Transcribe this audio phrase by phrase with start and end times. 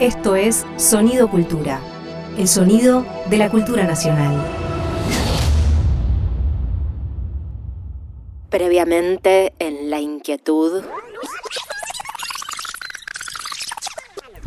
[0.00, 1.80] Esto es Sonido Cultura,
[2.36, 4.44] el sonido de la cultura nacional.
[8.50, 10.84] Previamente en La Inquietud.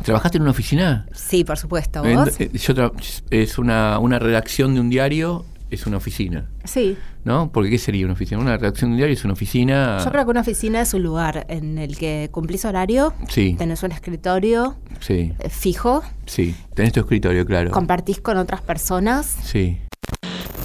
[0.04, 1.08] ¿Trabajaste en una oficina?
[1.16, 2.04] Sí, por supuesto.
[2.06, 2.92] Eh, yo
[3.32, 6.98] es una, una redacción de un diario, es una oficina, Sí.
[7.24, 7.52] ¿no?
[7.52, 8.40] Porque ¿qué sería una oficina?
[8.42, 9.98] Una redacción de un diario es una oficina...
[10.04, 13.84] Yo creo que una oficina es un lugar en el que cumplís horario, Sí, tenés
[13.84, 16.56] un escritorio sí, eh, fijo, sí.
[16.74, 17.71] Tenés tu escritorio, claro.
[17.71, 19.26] compartís con otras personas.
[19.43, 19.78] Sí.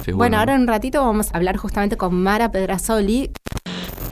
[0.03, 0.17] Seguro.
[0.17, 3.31] Bueno, ahora en un ratito vamos a hablar justamente con Mara Pedrasoli.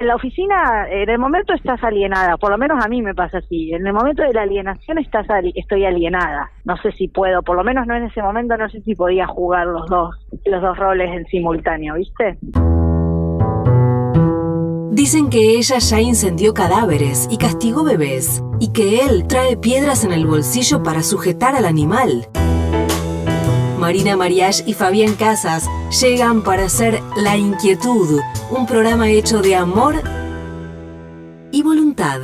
[0.03, 3.71] La oficina en el momento estás alienada, por lo menos a mí me pasa así.
[3.71, 5.25] En el momento de la alienación estás
[5.55, 6.51] estoy alienada.
[6.65, 9.27] No sé si puedo, por lo menos no en ese momento, no sé si podía
[9.27, 12.37] jugar los dos los dos roles en simultáneo, ¿viste?
[14.91, 20.11] Dicen que ella ya incendió cadáveres y castigó bebés, y que él trae piedras en
[20.11, 22.27] el bolsillo para sujetar al animal.
[23.83, 25.69] Marina Mariach y Fabián Casas
[26.01, 30.01] llegan para hacer La Inquietud, un programa hecho de amor
[31.51, 32.21] y voluntad.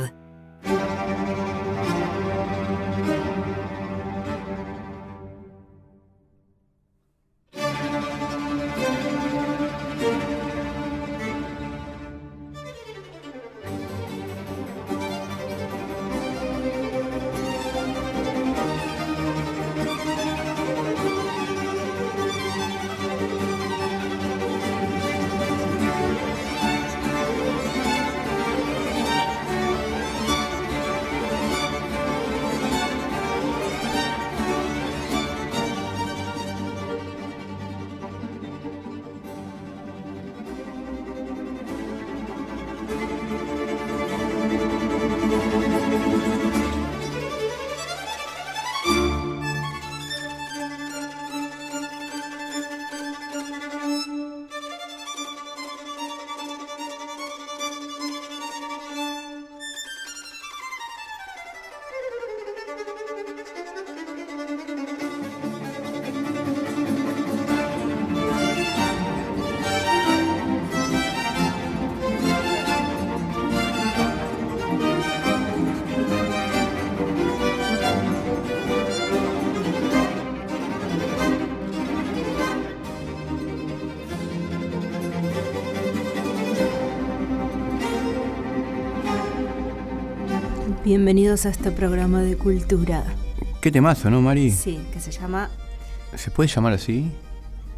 [90.90, 93.04] Bienvenidos a este programa de cultura.
[93.60, 94.50] Qué temazo, ¿no, Mari?
[94.50, 95.48] Sí, que se llama
[96.16, 97.12] ¿Se puede llamar así?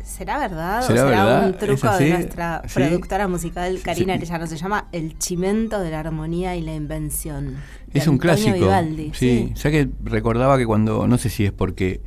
[0.03, 1.47] ¿Será verdad ¿Será o será verdad?
[1.49, 2.73] un truco de nuestra ¿Sí?
[2.73, 4.19] productora musical Karina Sí.
[4.21, 4.47] Arellano?
[4.47, 7.57] Se llama El chimento de la armonía y la invención.
[7.93, 8.55] Es un Antonio clásico.
[8.55, 9.53] Vivaldi, sí.
[9.57, 12.01] Ya que recordaba que cuando, no sé si es porque,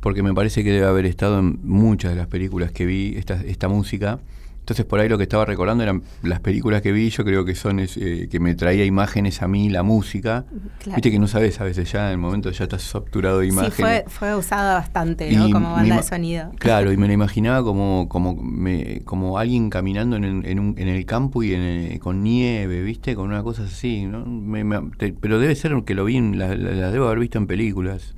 [0.00, 3.34] porque me parece que debe haber estado en muchas de las películas que vi esta,
[3.44, 4.18] esta música.
[4.68, 7.54] Entonces por ahí lo que estaba recordando eran las películas que vi, yo creo que
[7.54, 10.44] son eh, que me traía imágenes a mí, la música.
[10.80, 10.96] Claro.
[10.96, 13.52] Viste que no sabes a veces ya en el momento ya estás saturado de Sí,
[13.52, 13.74] imágenes.
[13.74, 15.48] fue, fue usada bastante, ¿no?
[15.48, 16.52] Y Como banda de sonido.
[16.58, 20.74] Claro, y me la imaginaba como como me, como alguien caminando en el, en, un-
[20.76, 23.14] en el campo y en el- con nieve, ¿viste?
[23.14, 24.26] Con una cosa así, ¿no?
[24.26, 27.20] Me- me- te- pero debe ser que lo vi, en la, la- la debo haber
[27.20, 28.14] visto en películas.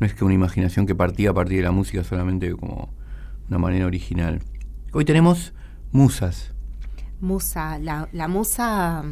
[0.00, 2.90] No es que una imaginación que partía a partir de la música solamente como
[3.48, 4.40] una manera original.
[4.92, 5.54] Hoy tenemos
[5.94, 6.50] musas.
[7.20, 9.02] Musa, la, la musa...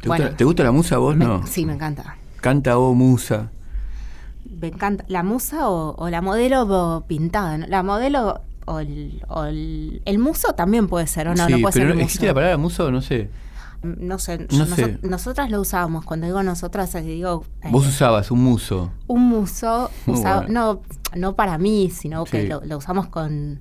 [0.00, 0.24] ¿Te, Bueno.
[0.24, 1.16] gusta, ¿te gusta la musa vos?
[1.16, 1.46] me- no.
[1.46, 2.16] Sí, me encanta.
[2.40, 3.50] Canta o musa.
[4.60, 5.04] Me encanta.
[5.08, 7.58] ¿La musa o, o la modelo pintada?
[7.58, 7.66] ¿no?
[7.66, 11.44] La modelo o el, o el, el muso también puede ser, ¿o no?
[11.46, 12.30] sí, no puede pero ser el ¿existe muso.
[12.30, 13.28] la palabra musa o no sé?
[13.82, 14.82] No sé, No yo- sé.
[14.98, 16.04] noso- nosotras lo usábamos.
[16.04, 18.90] Cuando digo nosotras, digo eh, Vos usabas un muso.
[19.06, 19.90] un muso.
[20.06, 20.80] Usaba- bueno.
[21.14, 22.46] no, no para mí, sino que Sí.
[22.48, 23.60] lo, lo usamos con,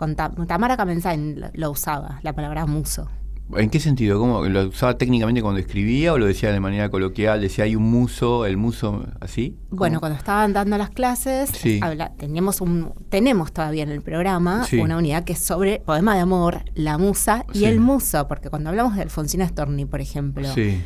[0.00, 3.06] con Ta- Tamara Kamenzain lo, usaba, la palabra muso.
[3.54, 4.18] ¿En qué sentido?
[4.18, 4.44] ¿Cómo?
[4.44, 7.40] ¿Lo usaba técnicamente cuando escribía o lo decía de manera coloquial?
[7.42, 9.58] ¿Decía hay un muso, el muso así?
[9.70, 11.80] Bueno, cuando estaban dando las clases, Sí.
[11.82, 14.78] habla- teníamos un, tenemos todavía en el programa Sí.
[14.78, 17.64] una unidad que es sobre poema de amor, la musa y Sí.
[17.66, 20.80] el muso, porque cuando hablamos de Alfonsina Storni, por ejemplo, eh,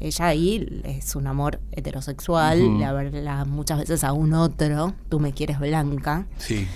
[0.00, 5.32] ella ahí es un amor heterosexual, le habla muchas veces a un otro, tú me
[5.32, 6.66] quieres blanca, sí.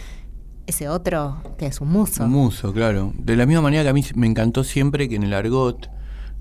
[0.67, 2.25] Ese otro que es un muso.
[2.25, 3.13] Un muso, claro.
[3.17, 5.91] De la misma manera que a mí me encantó siempre que en el argot,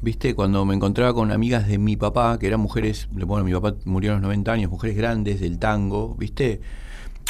[0.01, 3.75] viste, cuando me encontraba con amigas de mi papá, que eran mujeres, bueno, mi papá
[3.86, 6.62] murió a los 90 años, mujeres grandes del tango, viste.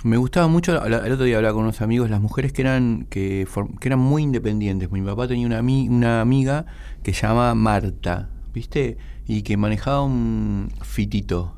[0.03, 3.47] Me gustaba mucho, al otro día hablaba con unos amigos, las mujeres que eran que,
[3.81, 4.91] eran muy independientes.
[4.91, 6.65] Mi papá tenía una, una amiga
[7.01, 8.97] que se llamaba Marta, ¿viste?
[9.25, 11.55] Y que manejaba un fitito.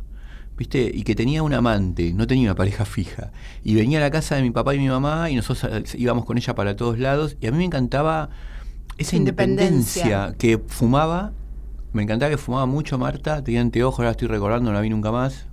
[0.58, 0.90] ¿Viste?
[0.94, 3.32] Y que tenía un amante, no tenía una pareja fija.
[3.64, 6.26] Y venía a la casa de mi papá y mi mamá y nosotros eh, íbamos
[6.26, 7.38] con ella para todos lados.
[7.42, 8.30] Y a mí me encantaba
[8.98, 10.02] esa Independencia.
[10.04, 11.34] independencia, que fumaba.
[11.94, 15.12] Me encantaba que fumaba mucho Marta, tenía anteojos, ahora estoy recordando, no la vi nunca
[15.12, 15.46] más.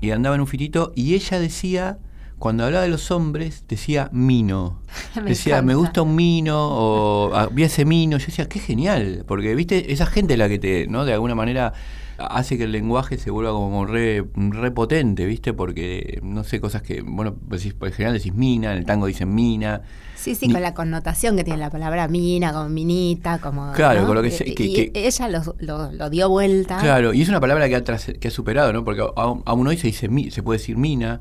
[0.00, 1.98] Y andaba en un fitito y ella decía,
[2.38, 4.80] cuando hablaba de los hombres, decía mino.
[5.16, 5.66] Me decía, encanta.
[5.66, 8.18] me gusta un mino o "Ah, vi ese mino.
[8.18, 11.04] Yo decía, qué genial, porque viste, esa gente es la que te, ¿no?
[11.04, 11.72] De alguna manera
[12.18, 15.52] hace que el lenguaje se vuelva como re, re potente, ¿viste?
[15.52, 19.34] Porque, no sé, cosas que, bueno, decís, por general decís mina, en el tango dicen
[19.34, 19.82] mina.
[20.14, 23.72] Sí, sí, Ni- con la connotación que tiene la palabra mina, como minita, como...
[23.72, 24.06] Claro, ¿no?
[24.06, 26.78] con lo que y que- ella lo, lo- lo dio vuelta.
[26.78, 28.84] Claro, y es una palabra que ha, tras- que ha superado, ¿no?
[28.84, 31.20] Porque aún, hoy se dice se puede decir mina,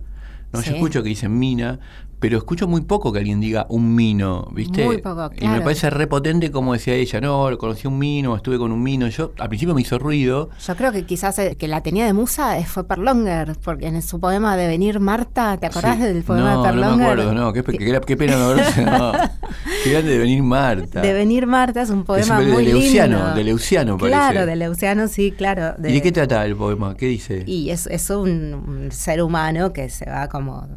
[0.53, 0.61] ¿no?
[0.61, 0.69] Sí.
[0.69, 1.79] Yo escucho que dicen mina,
[2.23, 4.85] pero escucho muy poco que alguien diga un mino, ¿viste?
[4.85, 5.63] Muy poco, Y me claro.
[5.65, 9.09] parece repotente como decía ella, no, conocí un mino, estuve con un mino.
[9.09, 10.49] Yo al principio me hizo ruido.
[10.65, 14.01] Yo creo que quizás el que la tenía de musa eh, fue Perlonger, porque en
[14.01, 16.03] su poema de Venir Marta, ¿te acordás Sí.
[16.03, 16.91] del poema no, de Perlonger?
[16.91, 19.11] No me acuerdo, no, qué, qué- qué pena no verse, no.
[19.85, 21.01] Grande de venir Marta.
[21.01, 23.35] De Venir Marta es un poema Es un- de muy Leuciano, lindo.
[23.35, 24.17] de Leuciano parece.
[24.17, 25.75] Claro, de Leuciano, sí, claro.
[25.79, 26.95] ¿Y de qué trata el poema?
[26.95, 27.43] ¿Qué dice?
[27.45, 30.69] Y es, es un, un ser humano que se va como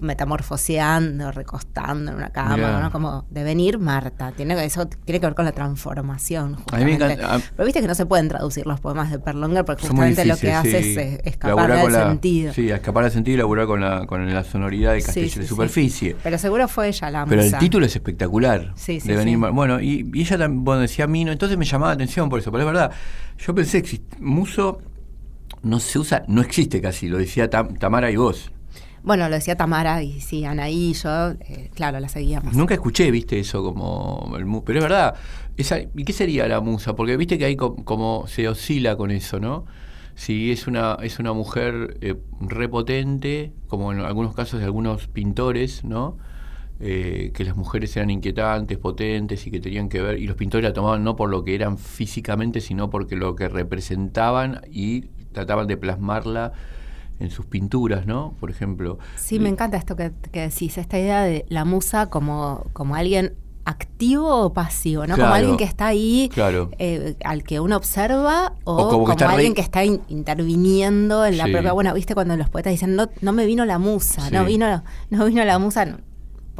[0.00, 2.80] metamorfoseando, recostando en una cama.
[2.80, 2.90] ¿no?
[2.90, 4.32] Como devenir Marta.
[4.32, 6.56] Tiene, eso tiene que ver con la transformación.
[6.72, 7.22] A mí me justamente.
[7.22, 10.24] encanta- a- Pero viste que no se pueden traducir los poemas de Perlonger porque justamente
[10.24, 10.96] lo que hace sí.
[10.98, 12.52] es escapar del la- sentido.
[12.52, 15.46] Sí, escapar del sentido y laburar con la, con la sonoridad de castillo sí, de
[15.46, 16.16] superficie.
[16.22, 18.72] Pero seguro fue ella la Pero el título es espectacular.
[18.76, 19.38] Sí, sí, de venir sí.
[19.38, 22.38] Mar- Bueno, y, y ella también bueno, decía Mino, entonces me llamaba la atención por
[22.40, 22.50] eso.
[22.50, 22.90] Pero es verdad,
[23.38, 23.82] yo pensé
[24.20, 24.80] Muso
[25.62, 28.50] no se usa, no existe casi, lo decía Tam- Tamara y vos.
[29.02, 32.54] Bueno, lo decía Tamara y sí, Anaí y yo, eh, claro, la seguíamos.
[32.54, 35.14] Nunca escuché, viste, eso como el mu- Pero es verdad,
[35.56, 36.94] esa, ¿y qué sería la musa?
[36.94, 39.64] Porque viste que hay co- como se oscila con eso, ¿no?
[40.14, 45.84] Si es una, es una mujer eh, repotente, como en algunos casos de algunos pintores,
[45.84, 46.18] ¿no?
[46.80, 50.68] Eh, que las mujeres eran inquietantes, potentes y que tenían que ver, y los pintores
[50.68, 55.02] la tomaban no por lo que eran físicamente, sino porque lo que representaban y
[55.32, 56.52] trataban de plasmarla
[57.20, 58.34] en sus pinturas, ¿no?
[58.40, 58.98] Por ejemplo.
[59.16, 63.34] Sí, me encanta esto que, que decís, esta idea de la musa como, como alguien
[63.64, 65.14] activo o pasivo, ¿no?
[65.16, 66.70] Como alguien que está ahí, Claro.
[66.78, 71.44] eh, al que uno observa, o, O como alguien que está in- interviniendo en la
[71.44, 71.52] Sí.
[71.52, 71.72] propia.
[71.72, 74.32] Bueno, viste cuando los poetas dicen, no, no me vino la musa, Sí.
[74.34, 75.84] no vino, no vino la musa.
[75.84, 75.98] no.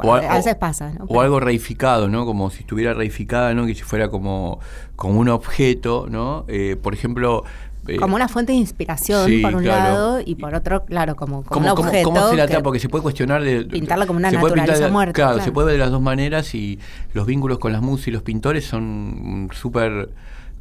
[0.01, 1.03] O a veces pasa, ¿no?
[1.09, 2.25] O algo reificado, ¿no?
[2.25, 3.65] Como si estuviera reificada, ¿no?
[3.65, 4.59] Que si fuera como,
[4.95, 6.45] como un objeto, ¿no?
[6.47, 7.43] Eh, por ejemplo...
[7.89, 9.83] eh, como una fuente de inspiración, sí, por un claro.
[9.93, 12.03] lado, y por otro, claro, como, como ¿Cómo, un objeto.
[12.09, 12.63] cómo se la trata?
[12.63, 13.65] Porque se puede cuestionar de...
[13.65, 15.45] pintarla como una pintar naturaleza de- muerta, Claro, claro.
[15.45, 16.79] se puede ver de las dos maneras y
[17.13, 20.09] los vínculos con las musas y los pintores son súper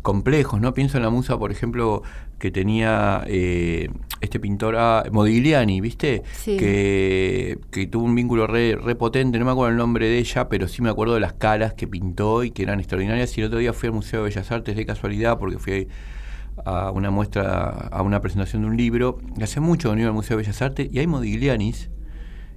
[0.03, 0.73] complejos, ¿no?
[0.75, 2.03] Pienso en la musa, por ejemplo,
[2.39, 3.91] que tenía eh,
[4.21, 6.23] este pintor ah, Modigliani, ¿viste?
[6.33, 6.57] Sí.
[6.57, 10.49] Que, que tuvo un vínculo re, re potente, no me acuerdo el nombre de ella,
[10.49, 13.37] pero sí me acuerdo de las caras que pintó y que eran extraordinarias.
[13.37, 15.89] Y el otro día fui al Museo de Bellas Artes de casualidad porque fui
[16.65, 19.19] a una muestra, a una presentación de un libro.
[19.43, 21.91] Hace mucho iba al Museo de Bellas Artes y hay Modiglianis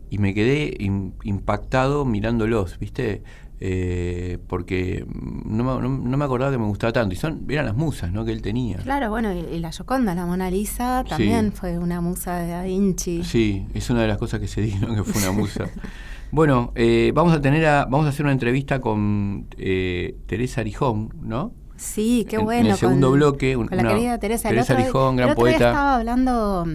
[0.10, 3.24] y me quedé im- impactado mirándolos, ¿viste?
[3.64, 5.06] Eh, porque
[5.46, 7.14] no me, no- no me acordaba que me gustaba tanto.
[7.14, 8.26] Y son, eran las musas, ¿no?
[8.26, 8.78] Que él tenía.
[8.78, 12.64] Claro, bueno, y, y la Yoconda, la Mona Lisa, también fue una musa de Da
[12.64, 13.24] Vinci.
[13.24, 14.96] Sí, es una de las cosas que se dijo, ¿no?
[14.96, 15.66] que fue una musa.
[16.32, 21.14] bueno, eh, vamos a tener a, vamos a hacer una entrevista con eh, Teresa Arijón,
[21.22, 21.54] ¿no?
[21.82, 22.70] Sí, qué En- en bueno.
[22.70, 24.50] el segundo con, bloque, un- con la una- querida Teresa.
[24.50, 25.70] El Teresa otro Arijón, gran el otro día poeta.
[25.72, 26.68] estaba hablando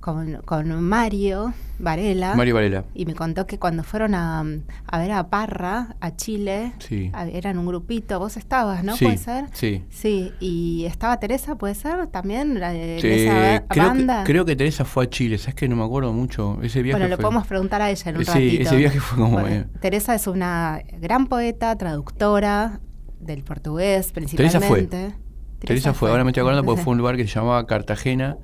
[0.00, 2.34] con, con Mario Varela.
[2.34, 2.84] Mario Varela.
[2.92, 4.44] Y me contó que cuando fueron a,
[4.86, 7.10] a ver a Parra, a Chile, Sí.
[7.12, 8.96] a- eran un grupito, vos estabas, ¿no?
[8.96, 9.44] Sí, ¿Puede ser?
[9.52, 9.84] sí.
[9.90, 12.08] Sí, y estaba Teresa, ¿puede ser?
[12.08, 14.24] También, la de, Sí, esa creo, banda.
[14.24, 16.58] Que, creo que Teresa fue a Chile, ¿sabes que No me acuerdo mucho.
[16.62, 18.62] Ese viaje bueno, fue- podemos preguntar a ella en un Sí, ratito.
[18.62, 19.66] ese viaje fue como, eh.
[19.80, 22.80] Teresa es una gran poeta, traductora
[23.22, 24.78] del portugués Teresa fue.
[24.78, 25.14] principalmente.
[25.60, 28.36] Teresa fue, ahora me estoy acordando porque fue un lugar que se llamaba Cartagena,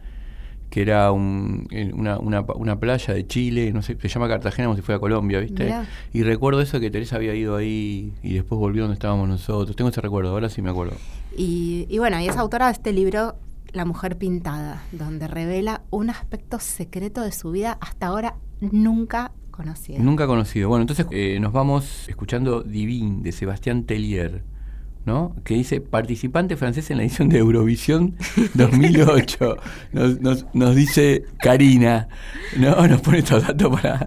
[0.71, 4.77] que era un- una, una, una playa de Chile, no sé, se llama Cartagena como
[4.77, 5.65] si fuera Colombia, ¿viste?
[5.65, 5.87] Mirá.
[6.13, 9.75] Y recuerdo eso que Teresa había ido ahí y después volvió donde estábamos nosotros.
[9.75, 10.95] Tengo ese recuerdo, ahora sí me acuerdo.
[11.37, 13.35] Y, y bueno, y es autora de este libro,
[13.73, 20.03] La mujer pintada, donde revela un aspecto secreto de su vida hasta ahora nunca conocido.
[20.03, 20.69] Nunca conocido.
[20.69, 24.43] Bueno, entonces eh, nos vamos escuchando Divine de Sebastián Tellier.
[25.05, 25.35] ¿No?
[25.45, 28.15] Que dice participante francés en la edición de Eurovisión
[28.55, 29.57] 2008.
[29.93, 32.09] Nos, nos, nos dice Karina,
[32.59, 32.87] ¿no?
[32.87, 34.07] Nos pone estos datos para.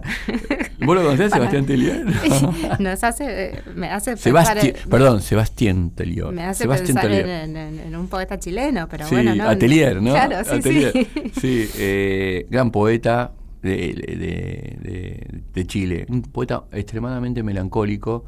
[0.84, 2.04] ¿Vos lo conocés, Para- Sebastián Tellier?
[2.80, 6.32] Nos hace, eh, me hace en- perdón, Sebastián Tellier.
[6.32, 7.44] Me hace Sebastián pensar en, Tellier.
[7.44, 9.48] en- en- en un poeta chileno, pero sí, bueno, no.
[9.48, 10.12] Atelier, ¿no?
[10.12, 10.92] Claro, sí, Atelier.
[10.92, 11.08] sí.
[11.40, 13.32] Sí, eh, gran poeta
[13.62, 16.06] de, de- de- de Chile.
[16.08, 18.24] Un poeta extremadamente melancólico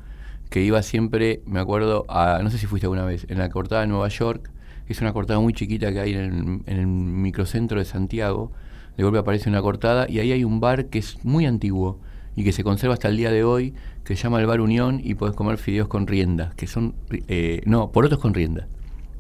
[0.54, 3.80] que iba siempre, me acuerdo, a, no sé si fuiste alguna vez, en la cortada
[3.80, 4.52] de Nueva York,
[4.86, 8.52] que es una cortada muy chiquita que hay en el, en el microcentro de Santiago.
[8.96, 11.98] De golpe aparece una cortada y ahí hay un bar que es muy antiguo
[12.36, 15.00] y que se conserva hasta el día de hoy, que se llama el Bar Unión
[15.02, 16.94] y puedes comer fideos con rienda, que son,
[17.26, 18.68] eh, no, porotos con rienda.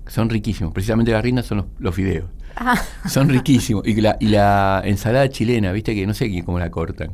[0.06, 0.72] Son riquísimos.
[0.72, 2.26] Precisamente las riendas son los, los fideos.
[2.54, 3.84] Ah, Son riquísimos.
[3.84, 7.10] Y la, y la ensalada chilena, viste que no sé cómo la cortan.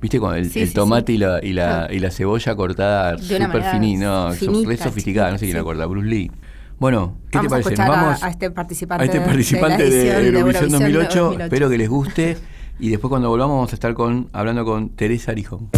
[0.00, 1.16] Viste con el, Sí, el sí, tomate sí.
[1.16, 5.30] y, la, y, la, y la cebolla cortada De súper finita, no, finita, re sofisticada,
[5.32, 6.30] no sé quién la corta, Bruce Lee.
[6.78, 7.82] Bueno, ¿qué vamos te parece?
[7.82, 11.20] a vamos a, este participante, a este participante de, de, edición Eurovisión 2008.
[11.20, 11.44] 2008.
[11.44, 12.36] Espero que les guste.
[12.78, 15.68] Y después cuando volvamos vamos a estar con hablando con Teresa Arijón.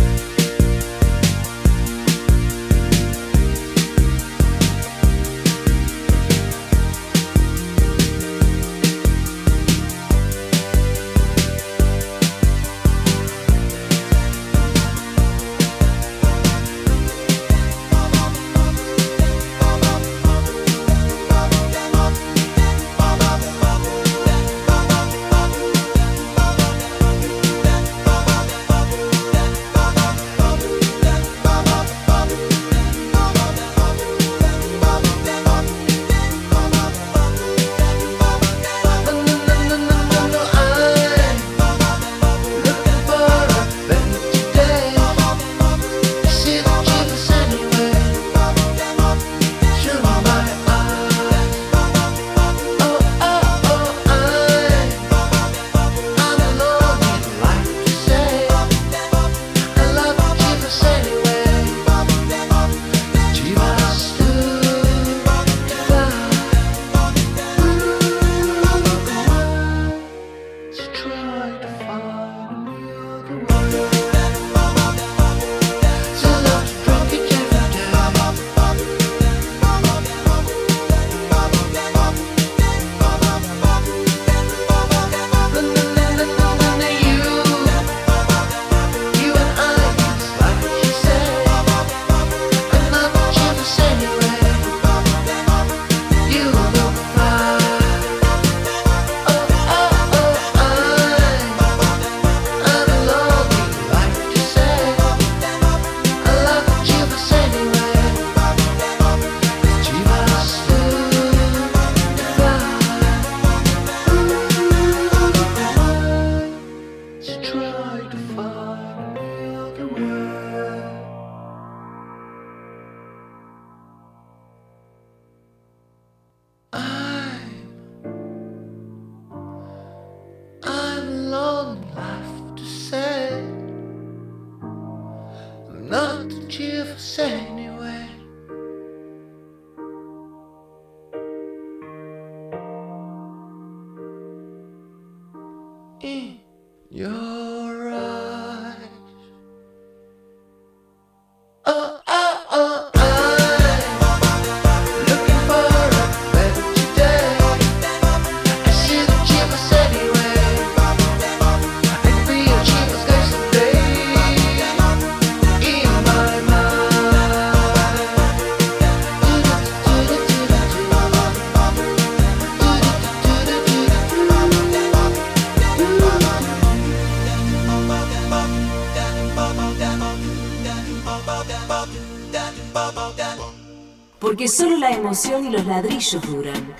[186.12, 186.74] Y los ladrillos duran.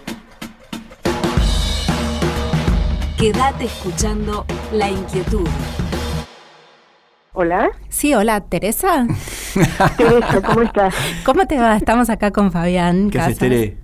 [3.19, 5.47] Quédate escuchando La Inquietud.
[7.33, 9.07] Hola, Sí, hola, Teresa.
[9.97, 10.95] Teresa, ¿cómo estás?
[11.25, 11.77] ¿Cómo te va?
[11.77, 13.09] Estamos acá con Fabián.
[13.11, 13.39] ¿Qué haces.
[13.39, 13.77] Tere?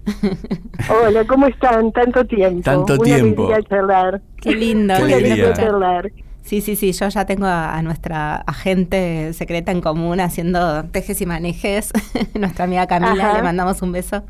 [0.88, 1.92] Hola, ¿cómo están?
[1.92, 2.62] Tanto tiempo.
[2.62, 3.48] Tanto Una tiempo.
[3.68, 4.20] charlar.
[4.40, 4.94] Qué lindo.
[4.94, 5.52] Qué qué lindo alegría.
[5.52, 6.10] charlar.
[6.46, 11.20] Sí, sí, sí, yo ya tengo a, a nuestra agente secreta en común haciendo tejes
[11.20, 11.92] y manejes,
[12.34, 13.36] nuestra amiga Camila, Ajá.
[13.38, 14.22] le mandamos un beso.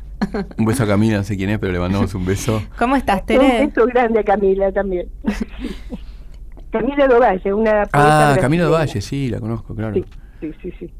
[0.57, 2.59] Un beso a Camila, no sé quién es, pero le mandamos un beso.
[2.79, 3.67] ¿Cómo estás, Un Tere?
[3.67, 5.07] beso grande a Camila también.
[6.71, 8.77] Camila Dovalle, una poeta Ah, Camila de brasileña.
[8.93, 9.93] Valle, sí, la conozco, claro.
[10.41, 10.91] Sí, sí, sí.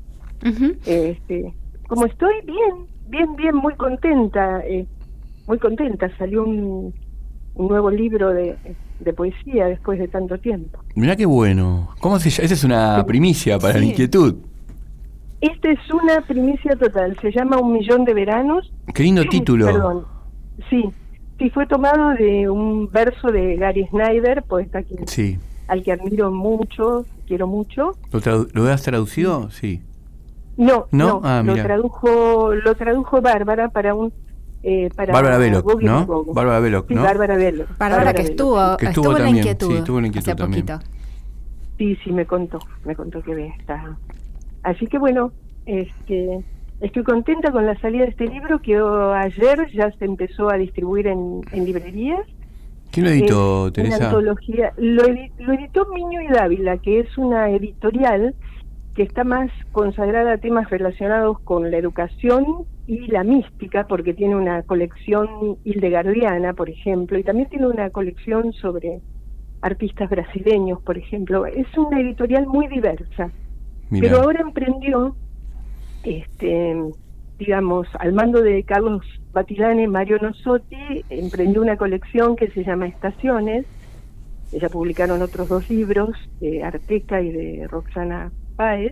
[0.85, 1.53] Este,
[1.87, 2.33] ¿Cómo estoy?
[2.45, 4.85] Bien, bien, bien, muy contenta, eh,
[5.47, 6.09] muy contenta.
[6.17, 6.93] Salió un,
[7.57, 8.55] un nuevo libro de,
[8.99, 10.79] de poesía después de tanto tiempo.
[10.95, 11.89] Mirá qué bueno.
[11.99, 12.45] ¿Cómo se llama?
[12.45, 14.35] Esa es una primicia para la inquietud.
[15.41, 18.71] Esta es una primicia total, se llama Un Millón de Veranos.
[18.93, 19.65] Qué lindo título.
[19.67, 20.05] Perdón.
[20.69, 20.83] Sí,
[21.37, 25.37] sí, fue tomado de un verso de Gary Snyder, poeta que, Sí.
[25.67, 27.91] al que admiro mucho, quiero mucho.
[28.11, 29.51] ¿Lo, ¿Lo has traducido?
[29.51, 29.81] Sí.
[30.57, 31.07] No, ¿No?
[31.07, 34.11] no, Ah, lo tradujo, lo tradujo Bárbara para un
[34.63, 36.05] eh, para Bárbara Gogi ¿no?
[36.25, 37.03] Bárbara Belloc, Sí, ¿no?
[37.03, 37.77] Bárbara Belloc.
[37.77, 40.37] Bárbara que estuvo, Que estuvo estuvo la también, inquietud, sí, estuvo en la inquietud hace
[40.37, 40.65] también.
[40.65, 40.91] poquito.
[41.77, 43.97] Sí, sí, me contó, me contó que ve está.
[44.63, 45.31] Así que bueno,
[45.65, 46.43] este,
[46.81, 50.55] estoy contenta con la salida de este libro que oh, ayer ya se empezó a
[50.57, 52.21] distribuir en, en librerías.
[52.91, 53.97] ¿Quién lo editó, Es Teresa?
[53.97, 54.73] Una antología.
[54.77, 58.33] Lo, lo editó Miño y Dávila, que es una editorial
[58.97, 64.35] que está más consagrada a temas relacionados con la educación y la mística, porque tiene
[64.35, 69.01] una colección hildegardiana, por ejemplo, y también tiene una colección sobre
[69.61, 71.45] artistas brasileños, por ejemplo.
[71.45, 73.29] Es una editorial muy diversa.
[73.91, 75.15] Pero ahora emprendió,
[76.03, 76.75] este,
[77.37, 83.67] digamos, al mando de Carlos Batilane, Mario Nosotti, emprendió una colección que se llama Estaciones.
[84.51, 88.91] Ya publicaron otros dos libros, de Arteca y de Roxana Páez.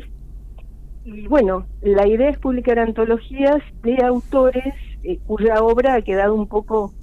[1.03, 6.47] Y bueno, la idea es publicar antologías de autores eh, cuya obra ha quedado un
[6.47, 6.93] poco,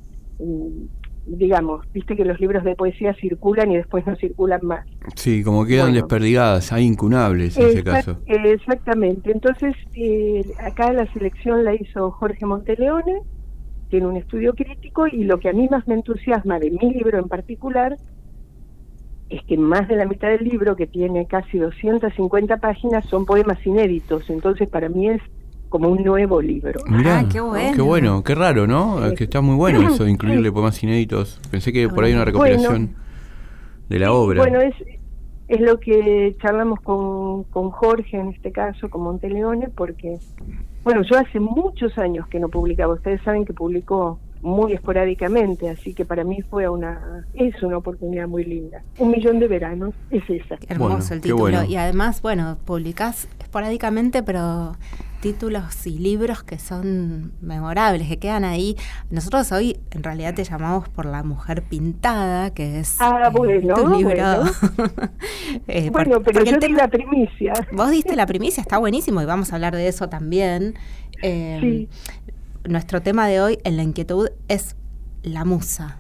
[0.41, 0.87] mm,
[1.27, 4.85] digamos, viste que los libros de poesía circulan y después no circulan más.
[5.15, 6.01] Sí, como quedan Bueno.
[6.01, 8.19] desperdigadas, hay incunables en ese caso.
[8.27, 9.31] Exactamente.
[9.31, 13.21] Entonces, eh, acá la selección la hizo Jorge Monteleone,
[13.89, 17.19] tiene un estudio crítico y lo que a mí más me entusiasma de mi libro
[17.21, 17.95] en particular
[19.37, 23.65] es que más de la mitad del libro, que tiene casi 250 páginas, son poemas
[23.67, 24.29] inéditos.
[24.31, 25.23] Entonces, para mí es
[25.69, 26.81] como un nuevo libro.
[26.87, 27.73] Mirá, Ah, qué bueno.
[27.75, 29.09] qué bueno, qué raro, ¿no?
[29.09, 29.15] Sí.
[29.17, 31.41] Que está muy bueno eso de incluirle poemas inéditos.
[31.51, 32.95] Pensé que por ahí una recopilación
[33.89, 34.43] de la obra.
[34.43, 34.75] Bueno, es,
[35.49, 40.19] es lo que charlamos con, con Jorge, en este caso, con Monteleone, porque,
[40.85, 42.93] bueno, yo hace muchos años que no publicaba.
[42.95, 48.27] Ustedes saben que publicó muy esporádicamente, así que para mí fue una es una oportunidad
[48.29, 48.83] muy linda.
[48.99, 50.57] Un millón de veranos es esa.
[50.69, 51.39] Hermoso Bueno, el título.
[51.41, 51.65] bueno.
[51.65, 54.77] Y además, bueno, publicás esporádicamente, pero
[55.21, 58.75] títulos y libros que son memorables, que quedan ahí.
[59.11, 63.75] Nosotros hoy en realidad te llamamos por La Mujer Pintada, que es Ah, eh, bueno,
[63.77, 64.15] tu libro.
[64.17, 64.51] bueno.
[65.69, 67.53] Eh, por- pero yo di la primicia.
[67.73, 70.75] Vos diste la primicia, está buenísimo y vamos a hablar de eso también.
[71.23, 71.89] Eh, Sí.
[72.69, 74.77] Nuestro tema de hoy en la inquietud es
[75.25, 75.99] la musa.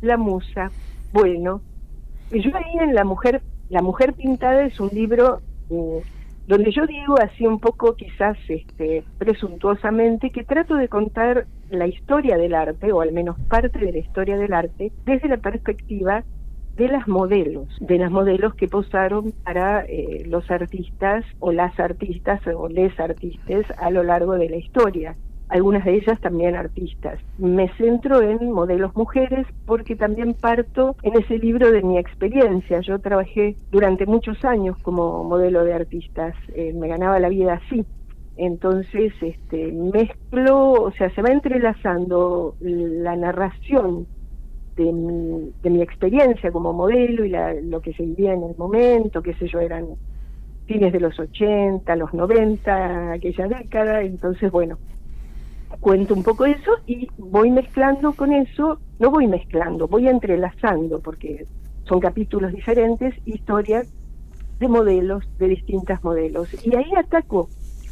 [0.00, 0.72] La musa.
[1.12, 1.62] Bueno,
[2.32, 6.02] yo ahí en La Mujer, La Mujer Pintada es un libro eh,
[6.48, 12.36] donde yo digo así un poco quizás este, presuntuosamente que trato de contar la historia
[12.36, 16.24] del arte, o al menos parte de la historia del arte, desde la perspectiva
[16.74, 22.40] de las modelos, de las modelos que posaron para eh, los artistas o las artistas
[22.52, 25.16] o les artistas a lo largo de la historia
[25.48, 27.20] algunas de ellas también artistas.
[27.36, 32.80] Me centro en modelos mujeres porque también parto en ese libro de mi experiencia.
[32.80, 37.86] Yo trabajé durante muchos años como modelo de artistas, eh, me ganaba la vida así.
[38.36, 44.08] Entonces, este, mezclo, o sea, se va entrelazando la narración
[44.76, 48.56] de mi, de mi experiencia como modelo y la- lo que se vivía en el
[48.56, 49.96] momento, qué sé yo, eran
[50.66, 54.80] fines de los 80, los 90, aquella década, entonces bueno,
[55.80, 61.46] cuento un poco eso y voy mezclando con eso, no voy mezclando, voy entrelazando, porque
[61.84, 63.92] son capítulos diferentes, historias
[64.58, 66.48] de modelos, de distintas modelos.
[66.66, 67.48] Y ahí ataco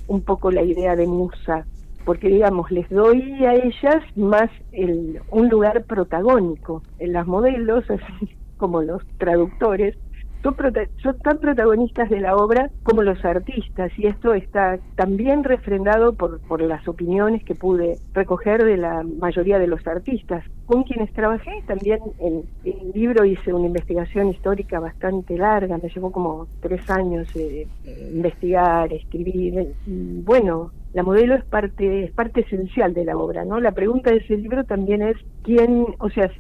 [0.09, 1.67] un poco la idea de musa,
[2.05, 6.83] porque digamos, les doy a ellas más el, un lugar protagónico.
[6.99, 9.97] En las modelos, así como los traductores,
[10.43, 16.41] son, tan protagonistas de la obra como los artistas y esto está también refrendado por,
[16.41, 21.63] por las opiniones que pude recoger de la mayoría de los artistas con quienes trabajé.
[21.67, 27.29] También en el libro hice una investigación histórica bastante larga, me llevó como tres años
[27.37, 27.67] eh,
[28.13, 29.75] investigar, escribir.
[29.87, 33.61] Y bueno, la modelo es parte, es parte esencial de la obra, ¿no?
[33.61, 36.31] La pregunta de ese libro también es quién, o sea,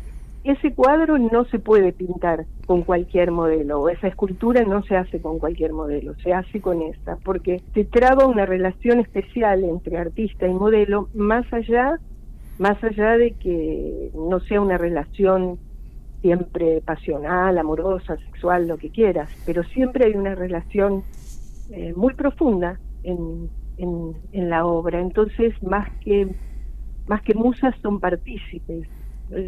[0.50, 5.20] ese cuadro no se puede pintar con cualquier modelo, o esa escultura no se hace
[5.20, 10.46] con cualquier modelo, se hace con esa, porque se traba una relación especial entre artista
[10.46, 11.98] y modelo, más allá,
[12.58, 15.58] más allá de que no sea una relación
[16.22, 21.04] siempre pasional, amorosa, sexual, lo que quieras, pero siempre hay una relación
[21.70, 25.00] eh, muy profunda en, en, en la obra.
[25.00, 26.28] Entonces, más que
[27.06, 28.88] más que musas son partícipes.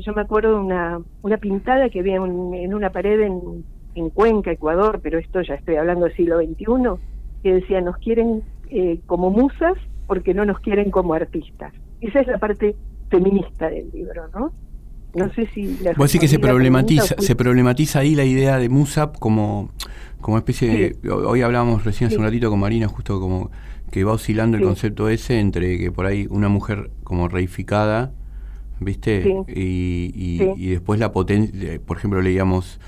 [0.04, 3.64] Yo me acuerdo de una, una pintada que había un- en una pared en,
[3.94, 7.00] en Cuenca, Ecuador, pero esto ya estoy hablando del siglo XXI,
[7.42, 9.74] que decía, nos quieren eh, como musas
[10.06, 11.72] porque no nos quieren como artistas.
[12.00, 12.74] Esa es la parte
[13.10, 14.52] feminista del libro, ¿no?
[15.14, 15.78] No sé si...
[15.82, 19.70] la Vos decís que se problematiza, se problematiza ahí la idea de Musap como,
[20.20, 21.10] como especie de.
[21.10, 22.20] Hoy hablábamos recién hace Sí.
[22.20, 23.50] un ratito con Marina, justo como
[23.90, 28.12] que va oscilando el concepto ese entre que por ahí una mujer como reificada,
[28.80, 29.22] ¿viste?
[29.22, 29.32] Sí.
[29.54, 30.52] Y, y, Sí.
[30.56, 31.80] y después la potencia.
[31.84, 32.78] Por ejemplo, leíamos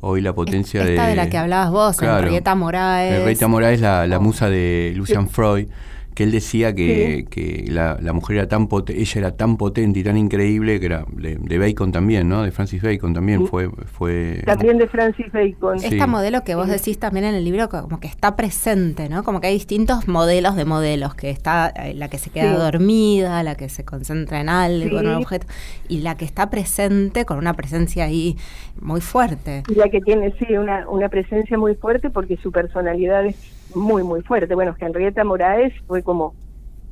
[0.00, 1.10] hoy la potencia Esta de.
[1.10, 2.24] de la que hablabas vos, Claro.
[2.26, 3.20] Henrietta Moraes.
[3.20, 4.22] Henrietta Moraes, la, la Oh.
[4.22, 5.68] musa de Lucian Freud,
[6.14, 7.24] que él decía que, Sí.
[7.30, 10.86] que la, la mujer era tan pote- ella era tan potente y tan increíble que
[10.86, 12.42] era de, de Bacon también, ¿no?
[12.42, 13.46] De Francis Bacon también Sí.
[13.48, 15.78] fue fue También de Francis Bacon.
[15.78, 15.86] Sí.
[15.86, 19.22] Esta modelo que vos decís también en el libro, como que está presente, ¿no?
[19.24, 22.58] Como que hay distintos modelos de modelos, que está eh, la que se queda Sí.
[22.60, 25.46] dormida, la que se concentra en algo, en un objeto,
[25.88, 28.36] y la que está presente con una presencia ahí
[28.80, 29.62] muy fuerte.
[29.74, 33.36] ya que tiene sí una, una presencia muy fuerte porque su personalidad es
[33.74, 36.34] muy muy fuerte bueno Henrietta Moraes fue como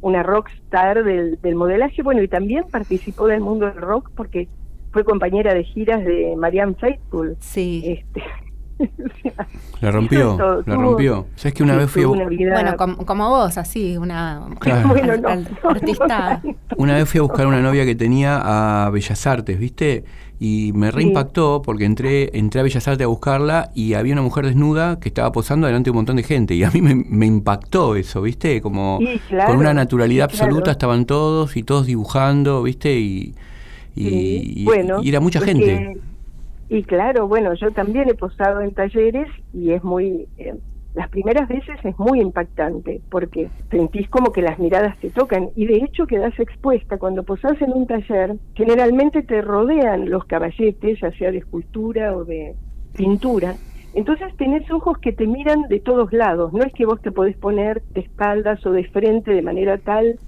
[0.01, 4.49] una rockstar del, del modelaje bueno y también participó del mundo del rock porque
[4.93, 7.83] fue compañera de giras de Marianne Faithfull Sí.
[7.85, 8.23] este
[9.81, 11.27] la rompió, todo, la rompió.
[11.37, 14.89] ¿Sabes que una sí, vez fui a, Bueno, com- como vos, así, una Claro.
[14.95, 16.41] Bueno, al- no, al- no, artista.
[16.45, 18.41] no, una vez fui a buscar una novia que tenía
[18.87, 20.05] a Bellas Artes, ¿viste?
[20.41, 24.47] Y me reimpactó porque entré entré a Bellas Artes a buscarla y había una mujer
[24.47, 27.27] desnuda que estaba posando delante de un montón de gente y a mí me, me
[27.27, 28.61] impactó eso, ¿viste?
[28.61, 30.47] Como Sí, claro, con una naturalidad sí, claro.
[30.51, 32.99] absoluta estaban todos y todos dibujando, ¿viste?
[32.99, 33.35] Y,
[33.97, 35.99] y, Sí, y- bueno, y era mucha gente.
[36.69, 40.55] Y claro, bueno, yo también he posado en talleres y es muy, eh,
[40.95, 45.67] las primeras veces es muy impactante porque sentís como que las miradas te tocan y
[45.67, 51.11] de hecho quedás expuesta cuando posás en un taller, generalmente te rodean los caballetes, ya
[51.13, 52.55] sea de escultura o de
[52.95, 53.55] pintura.
[53.95, 57.37] Entonces tenés ojos que te miran de todos lados, no es que vos te podés
[57.37, 60.19] poner de espaldas o de frente de manera tal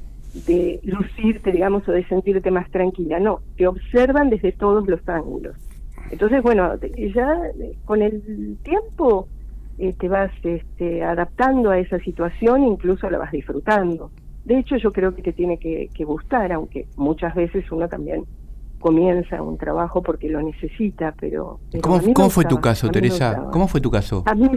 [0.46, 3.18] de lucirte, digamos, o de sentirte más tranquila.
[3.18, 5.56] No, te observan desde todos los ángulos.
[6.08, 6.78] Entonces, bueno,
[7.14, 7.40] ya
[7.84, 9.28] con el tiempo
[9.78, 14.12] eh, te vas este, adaptando a esa situación, incluso la vas disfrutando.
[14.44, 18.26] De hecho, yo creo que te tiene que, que gustar, aunque muchas veces uno también
[18.78, 21.60] comienza un trabajo porque lo necesita, pero...
[21.70, 23.46] pero ¿Cómo, cómo fue tu caso, Teresa?
[23.52, 24.24] ¿Cómo fue tu caso?
[24.26, 24.48] A mí,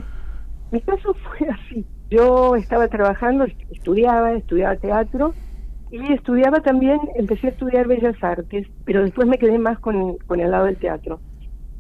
[0.72, 1.86] mi caso fue así.
[2.10, 5.36] Yo estaba trabajando, est- estudiaba, estudiaba teatro
[5.90, 10.40] y estudiaba también, empecé a estudiar Bellas Artes, pero después me quedé más con, con
[10.40, 11.22] el lado del teatro.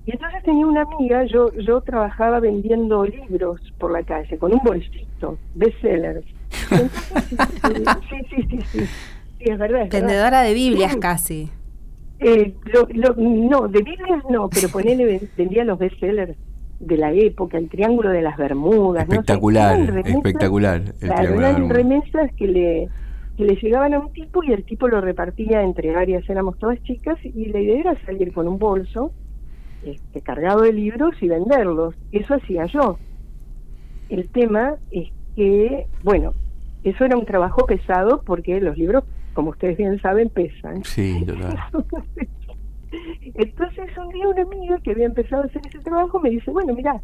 [0.05, 4.59] Y entonces tenía una amiga, yo, yo trabajaba vendiendo libros por la calle, con un
[4.63, 6.25] bolsito, bestsellers.
[6.71, 8.85] Entonces, sí, sí, sí, sí, sí,
[9.39, 9.83] es verdad.
[9.83, 9.99] es verdad.
[10.07, 10.99] Vendedora de Biblias Sí.
[10.99, 11.49] casi.
[12.19, 16.35] Eh, lo- lo- no, de Biblias no, pero ponele, ven- vendía los bestsellers
[16.79, 19.03] de la época, el Triángulo de las Bermudas.
[19.09, 20.81] Espectacular, remesas- espectacular.
[21.01, 22.89] El claro, eran remesas que le,
[23.37, 26.81] que le llegaban a un tipo y el tipo lo repartía entre varias, éramos todas
[26.83, 29.11] chicas, y la idea era salir con un bolso
[29.85, 31.95] este, cargado de libros y venderlos.
[32.11, 32.97] Eso hacía yo.
[34.09, 36.33] El tema es que, bueno,
[36.83, 40.83] eso era un trabajo pesado porque los libros, como ustedes bien saben, pesan.
[40.83, 41.57] Sí, total.
[43.33, 46.73] Entonces un día una amiga que había empezado a hacer ese trabajo me dice, bueno,
[46.75, 47.01] mira,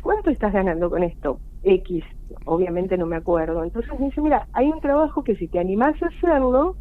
[0.00, 1.38] ¿cuánto estás ganando con esto?
[1.62, 2.04] X,
[2.44, 3.62] obviamente no me acuerdo.
[3.62, 6.76] Entonces me dice, mira, hay un trabajo que si te animás a hacerlo,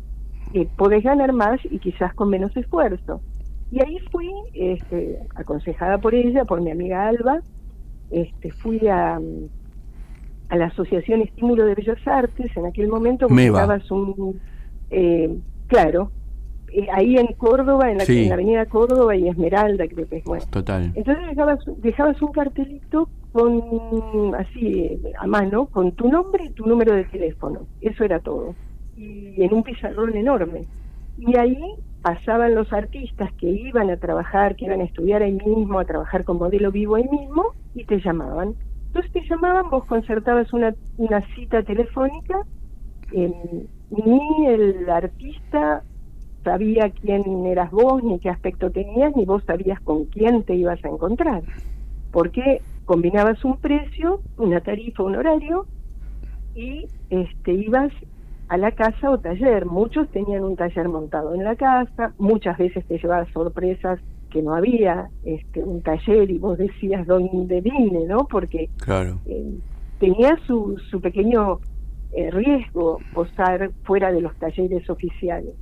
[0.53, 3.21] eh, podés ganar más y quizás con menos esfuerzo.
[3.71, 7.39] Y ahí fui, este, aconsejada por ella, por mi amiga Alba,
[8.09, 9.19] este, fui a,
[10.49, 14.39] a la Asociación Estímulo de Bellas Artes, en aquel momento buscabas un,
[14.89, 15.33] eh,
[15.67, 16.11] claro,
[16.73, 18.23] eh, ahí en Córdoba, en la, Sí.
[18.23, 20.43] en la avenida Córdoba y Esmeralda, creo que es bueno.
[20.49, 20.91] Total.
[20.93, 26.93] Entonces dejabas, dejabas un cartelito con así a mano, con tu nombre y tu número
[26.93, 27.61] de teléfono.
[27.79, 28.53] Eso era todo.
[28.97, 30.65] Y en un pizarrón enorme.
[31.17, 31.59] Y ahí
[32.01, 36.23] pasaban los artistas que iban a trabajar, que iban a estudiar ahí mismo, a trabajar
[36.23, 37.45] con modelo vivo ahí mismo,
[37.75, 38.55] y te llamaban.
[38.87, 42.41] Entonces te llamaban, vos concertabas una, una cita telefónica,
[43.13, 43.33] eh,
[43.89, 45.83] ni el artista
[46.43, 50.83] sabía quién eras vos, ni qué aspecto tenías, ni vos sabías con quién te ibas
[50.83, 51.43] a encontrar.
[52.11, 55.65] Porque combinabas un precio, una tarifa, un horario,
[56.55, 57.91] y este ibas
[58.51, 59.65] a la casa o taller.
[59.65, 63.97] Muchos tenían un taller montado en la casa, muchas veces te llevabas sorpresas
[64.29, 68.27] que no había este, un taller y vos decías dónde vine, ¿no?
[68.29, 69.19] Porque Claro.
[69.25, 69.57] eh,
[70.01, 71.59] tenía su, su pequeño
[72.11, 75.53] eh, riesgo posar fuera de los talleres oficiales,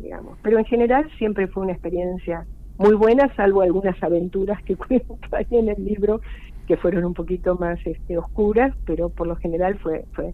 [0.00, 0.38] digamos.
[0.42, 2.46] Pero en general siempre fue una experiencia
[2.78, 6.20] muy buena, salvo algunas aventuras que cuento ahí en el libro
[6.68, 10.32] que fueron un poquito más este, oscuras, pero por lo general fue fue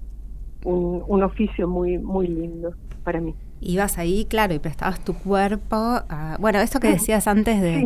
[0.65, 3.35] un, un oficio muy muy lindo para mí.
[3.61, 5.77] Ibas ahí, claro, y prestabas tu cuerpo.
[5.77, 7.81] a- bueno, esto que decías antes de,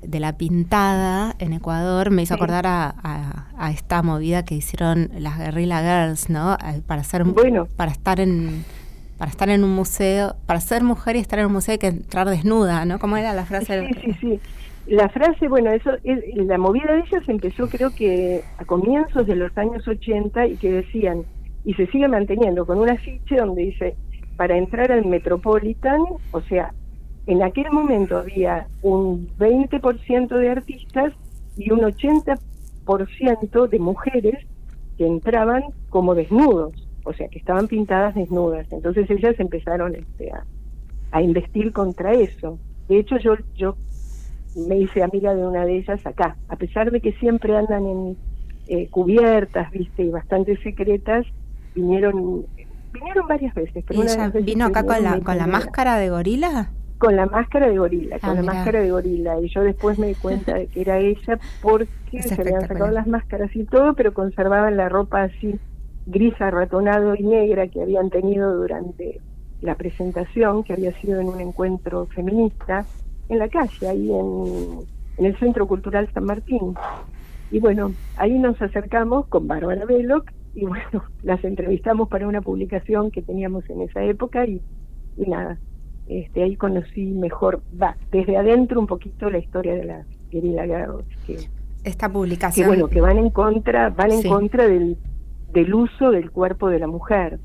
[0.00, 0.08] Sí.
[0.08, 2.38] de la pintada en Ecuador me hizo Sí.
[2.40, 6.56] acordar a, a- a esta movida que hicieron las Guerrilla Girls, ¿no?
[6.86, 7.66] Para ser, Bueno.
[7.76, 8.64] para estar en
[9.18, 11.88] para estar en un museo, para ser mujer y estar en un museo hay que
[11.88, 12.98] entrar desnuda, ¿no?
[12.98, 13.86] ¿Cómo era la frase?
[13.88, 14.40] Sí, sí, sí.
[14.86, 19.36] La frase, bueno, eso es- la movida de ellas empezó creo que a comienzos de
[19.36, 21.24] los años 80 y que decían,
[21.64, 23.96] y se sigue manteniendo con un afiche donde dice,
[24.36, 26.00] para entrar al Metropolitan,
[26.32, 26.72] o sea,
[27.26, 31.12] en aquel momento había un 20% de artistas
[31.56, 34.46] y un 80% de mujeres
[34.96, 36.72] que entraban como desnudos,
[37.04, 38.66] o sea, que estaban pintadas desnudas.
[38.72, 40.44] Entonces ellas empezaron este, a,
[41.12, 42.58] a investir contra eso.
[42.88, 43.76] De hecho, yo, yo
[44.56, 48.16] me hice amiga de una de ellas acá, a pesar de que siempre andan en
[48.66, 51.26] eh, cubiertas, viste, y bastante secretas,
[51.74, 52.44] vinieron
[52.92, 53.84] vinieron varias veces.
[53.86, 56.70] Pero ¿Y una ella veces vino acá con la, con la máscara de gorila?
[56.98, 58.52] con la máscara de gorila, con Ah, la mirá.
[58.52, 59.40] máscara de gorila.
[59.40, 62.90] Y yo después me di cuenta de que era ella porque Es se habían sacado
[62.90, 65.58] las máscaras y todo, pero conservaban la ropa así
[66.06, 69.18] gris, arratonado y negra que habían tenido durante
[69.62, 72.84] la presentación, que había sido en un encuentro feminista
[73.30, 74.80] en la calle, ahí en,
[75.16, 76.74] en el Centro Cultural San Martín.
[77.50, 83.10] Y bueno, ahí nos acercamos con Bárbara Veloc y bueno, las entrevistamos para una publicación
[83.10, 84.60] que teníamos en esa época y,
[85.16, 85.58] y nada,
[86.08, 91.04] este, ahí conocí mejor, va, desde adentro un poquito la historia de la Guerrilla Girls,
[91.26, 91.36] que,
[91.84, 92.68] Esta que publicación.
[92.68, 94.28] bueno, que van en contra, van en Sí.
[94.28, 94.96] contra del,
[95.52, 97.38] del uso del cuerpo de la mujer.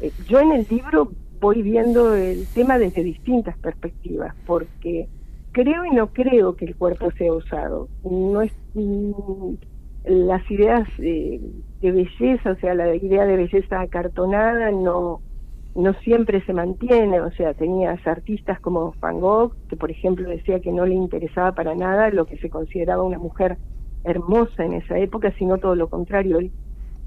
[0.00, 5.08] Eh, yo en el libro voy viendo el tema desde distintas perspectivas, porque
[5.52, 7.88] creo y no creo que el cuerpo sea usado.
[8.04, 9.54] No es mm,
[10.04, 11.40] las ideas eh,
[11.80, 15.20] de belleza, o sea, la idea de belleza acartonada no
[15.74, 20.60] no siempre se mantiene, o sea, tenías artistas como Van Gogh, que por ejemplo decía
[20.60, 23.56] que no le interesaba para nada lo que se consideraba una mujer
[24.04, 26.38] hermosa en esa época, sino todo lo contrario.
[26.38, 26.50] Él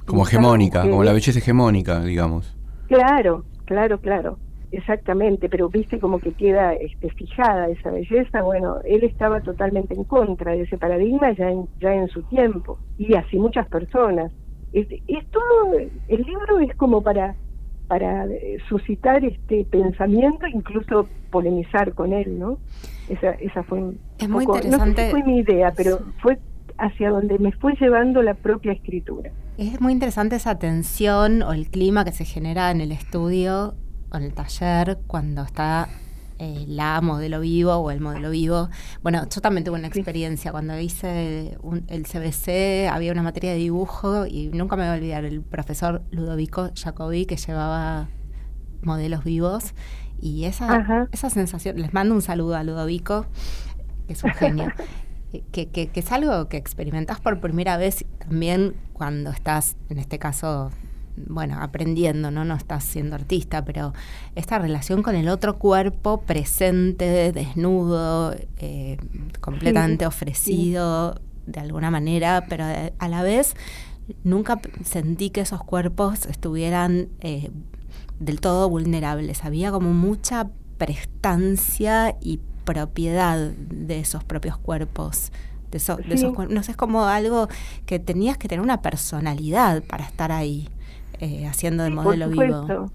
[0.06, 2.56] Como hegemónica, como la belleza hegemónica, digamos.
[2.88, 4.38] Claro, claro, claro,
[4.74, 10.04] exactamente, pero viste como que queda este, fijada esa belleza, bueno, él estaba totalmente en
[10.04, 14.32] contra de ese paradigma ya en, ya en su tiempo, y así muchas personas.
[14.74, 17.36] Es, es todo, el libro es como para
[17.88, 22.58] para eh, suscitar este pensamiento, incluso polemizar con él, ¿no?
[23.10, 25.06] Esa, esa fue un Es muy poco- no sé interesante.
[25.06, 26.40] si fue mi idea, pero fue
[26.78, 29.30] hacia donde me fue llevando la propia escritura.
[29.58, 33.76] Es muy interesante esa tensión o el clima que se genera en el estudio
[34.14, 35.90] o en el taller cuando está
[36.40, 38.70] eh, la modelo vivo o el modelo vivo.
[39.02, 43.58] Bueno, yo también tuve una experiencia cuando hice un- el CBC, había una materia de
[43.58, 48.10] dibujo y nunca me voy a olvidar el profesor Ludovico Jacobi que llevaba
[48.82, 49.74] modelos vivos
[50.22, 51.08] y esa, Ajá.
[51.12, 53.26] esa sensación, les mando un saludo a Ludovico,
[54.08, 54.72] que es un genio.
[55.52, 60.20] que, que- que es algo que experimentas por primera vez también cuando estás, en este
[60.20, 60.72] caso,
[61.16, 62.44] bueno, aprendiendo, ¿no?
[62.46, 63.94] No estás siendo artista, pero
[64.36, 68.98] esta relación con el otro cuerpo presente, desnudo, eh,
[69.42, 73.56] completamente Sí, ofrecido de alguna manera, pero eh, a la vez
[74.24, 77.52] nunca sentí que esos cuerpos estuvieran eh,
[78.20, 79.44] del todo vulnerables.
[79.46, 85.32] Había como mucha prestancia y propiedad de esos propios cuerpos.
[85.72, 86.28] De, eso- de Sí.
[86.50, 87.48] no sé, es como algo
[87.86, 90.70] que tenías que tener una personalidad para estar ahí
[91.24, 92.76] eh, haciendo de Sí, modelo por vivo.
[92.76, 92.92] supuesto,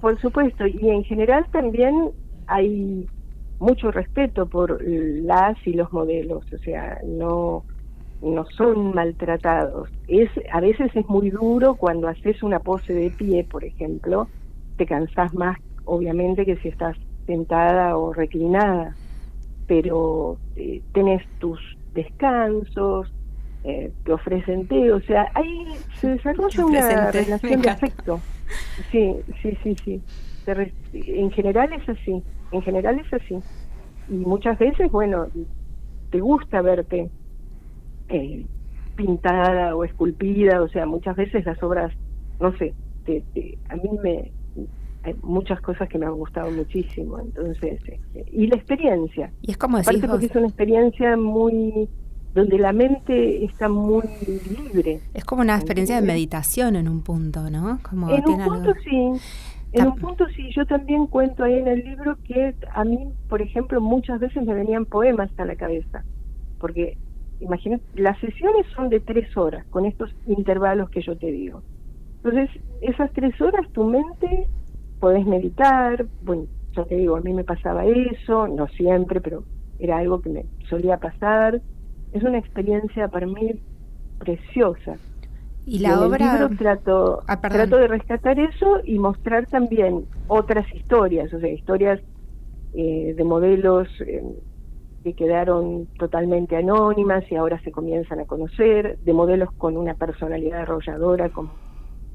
[0.00, 2.12] Por supuesto, y en general también
[2.46, 3.10] hay
[3.58, 7.66] mucho respeto por las y los modelos, o sea, no
[8.22, 9.90] no son maltratados.
[10.08, 14.30] Es a veces es muy duro cuando haces una pose de pie, por ejemplo,
[14.76, 18.98] te cansás más obviamente que si estás sentada o reclinada,
[19.66, 21.60] pero eh, tenés tus
[21.94, 23.08] descansos,
[23.64, 25.66] eh, te ofrecen té, o sea, ahí
[26.00, 28.20] se desarrolla una relación de afecto.
[28.90, 30.02] Sí, sí, sí, sí.
[30.46, 33.34] Re- en general es así, en general es así.
[34.08, 35.28] Y muchas veces, bueno,
[36.10, 37.10] te gusta verte
[38.08, 38.44] eh,
[38.96, 41.92] pintada o esculpida, o sea, muchas veces las obras,
[42.40, 44.32] no sé, te- te- a mí me
[45.02, 49.56] hay muchas cosas que me han gustado muchísimo, entonces, este, y la experiencia, Y es
[49.56, 51.88] como aparte decís vos, porque es una experiencia muy
[52.34, 55.02] donde la mente está muy libre.
[55.14, 57.80] Es como una experiencia de meditación en un punto, ¿no?
[57.88, 58.96] Como En un punto algo- sí,
[59.72, 63.42] en un punto sí, yo también cuento ahí en el libro que a mí, por
[63.42, 66.04] ejemplo, muchas veces me venían poemas a la cabeza,
[66.58, 66.98] porque
[67.40, 71.64] imagínate, las sesiones son de tres horas, con estos intervalos que yo te digo.
[72.22, 72.50] Entonces,
[72.82, 74.48] esas tres horas tu mente
[74.98, 79.46] podés meditar, bueno, yo te digo, a mí me pasaba eso, no siempre, pero
[79.78, 81.62] era algo que me solía pasar.
[82.12, 83.60] Es una experiencia para mí
[84.18, 85.00] preciosa.
[85.64, 86.18] Y Y la el obra...
[86.18, 92.00] libro trato, Ah, trato de rescatar eso y mostrar también otras historias, o sea, historias
[92.72, 94.22] eh, de modelos eh,
[95.04, 100.62] que quedaron totalmente anónimas y ahora se comienzan a conocer, de modelos con una personalidad
[100.62, 101.60] arrolladora como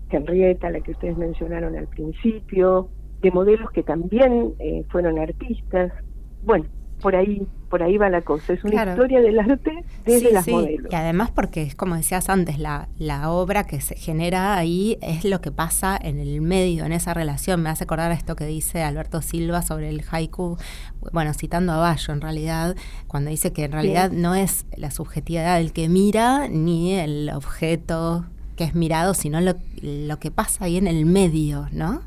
[0.09, 5.91] Henrietta, la que ustedes mencionaron al principio, de modelos que también eh, fueron artistas.
[6.41, 6.65] Bueno,
[7.01, 8.53] por ahí, por ahí va la cosa.
[8.53, 8.91] Es una Claro.
[8.91, 9.71] historia del arte
[10.05, 10.51] desde Sí, las sí.
[10.51, 10.91] modelos.
[10.91, 15.25] Y además porque es como decías antes, la, la obra que se genera ahí es
[15.25, 17.61] lo que pasa en el medio, en esa relación.
[17.61, 20.57] Me hace acordar a esto que dice Alberto Silva sobre el haiku,
[21.13, 22.75] bueno, citando a Bayo en realidad,
[23.07, 28.25] cuando dice que en realidad no es la subjetividad del que mira ni el objeto
[28.55, 32.01] que es mirado, sino lo, lo que pasa ahí en el medio, ¿no?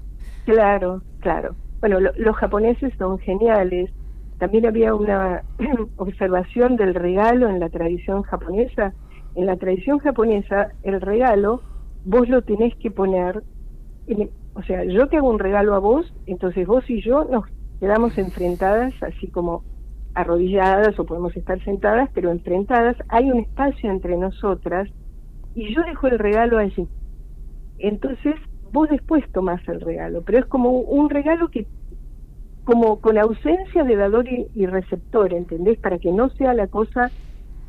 [0.47, 1.55] Claro, claro.
[1.81, 3.91] Bueno, lo- los japoneses son geniales.
[4.39, 5.43] También había una
[5.97, 8.95] observación del regalo en la tradición japonesa.
[9.35, 11.63] En la tradición japonesa, el regalo
[12.05, 13.43] vos lo tenés que poner,
[14.55, 17.45] o sea, yo te hago un regalo a vos, entonces vos y yo nos
[17.81, 19.63] quedamos enfrentadas, así como
[20.15, 22.97] arrodilladas o podemos estar sentadas, pero enfrentadas.
[23.09, 24.89] Hay un espacio entre nosotras
[25.55, 26.89] y yo dejo el regalo allí.
[27.79, 28.35] Entonces,
[28.73, 31.67] vos después tomás el regalo, pero es como un regalo que,
[32.69, 35.79] como con ausencia de dador y, y receptor, ¿entendés?
[35.79, 37.11] Para que no sea la cosa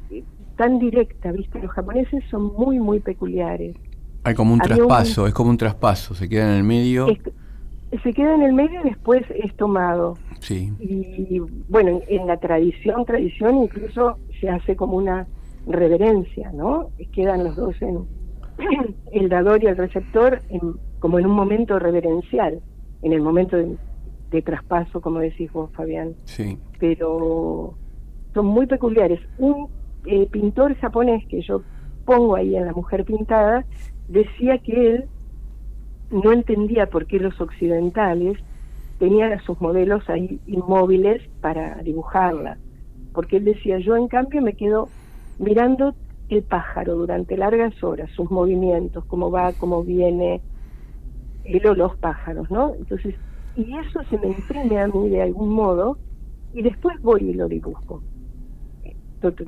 [0.10, 0.26] eh,
[0.58, 1.58] tan directa, ¿viste?
[1.60, 3.78] Los japoneses son muy, muy peculiares.
[4.26, 7.08] Hay como un Había un- traspaso, es como un traspaso, se queda en el medio.
[7.08, 10.18] Es- se queda en el medio y después es tomado.
[10.42, 15.28] Sí, Y bueno, en, en la tradición, tradición incluso se hace como una
[15.66, 16.90] reverencia, ¿no?
[17.14, 18.06] Quedan los dos en
[19.14, 22.62] el dador y el receptor en- como en un momento reverencial,
[23.02, 23.78] en el momento de,
[24.32, 26.14] de traspaso, como decís vos, Fabián.
[26.26, 26.58] sí.
[26.80, 27.76] Pero
[28.34, 29.20] son muy peculiares.
[29.38, 29.68] Un
[30.06, 31.62] eh, pintor japonés que yo
[32.06, 33.66] pongo ahí en La Mujer Pintada
[34.08, 35.06] decía que él
[36.12, 38.38] no entendía por qué los occidentales
[38.98, 42.58] tenían a sus modelos ahí inmóviles para dibujarla.
[43.14, 44.90] Porque él decía, yo en cambio me quedo
[45.38, 45.96] mirando
[46.30, 50.42] el pájaro durante largas horas, sus movimientos, cómo va, cómo viene,
[51.44, 52.76] él o los pájaros, ¿no?
[52.76, 53.16] Entonces,
[53.60, 55.98] y eso se me imprime a mí de algún modo
[56.54, 58.02] y después voy y lo dibujo.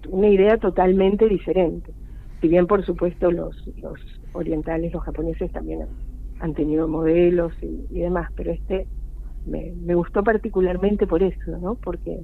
[0.10, 1.94] Una idea totalmente diferente.
[2.42, 4.00] Si bien, por supuesto, los, los
[4.34, 5.90] orientales, los japoneses también han,
[6.42, 8.86] han tenido modelos y, y demás, pero este
[9.46, 11.76] me, me gustó particularmente por eso, ¿no?
[11.76, 12.20] Porque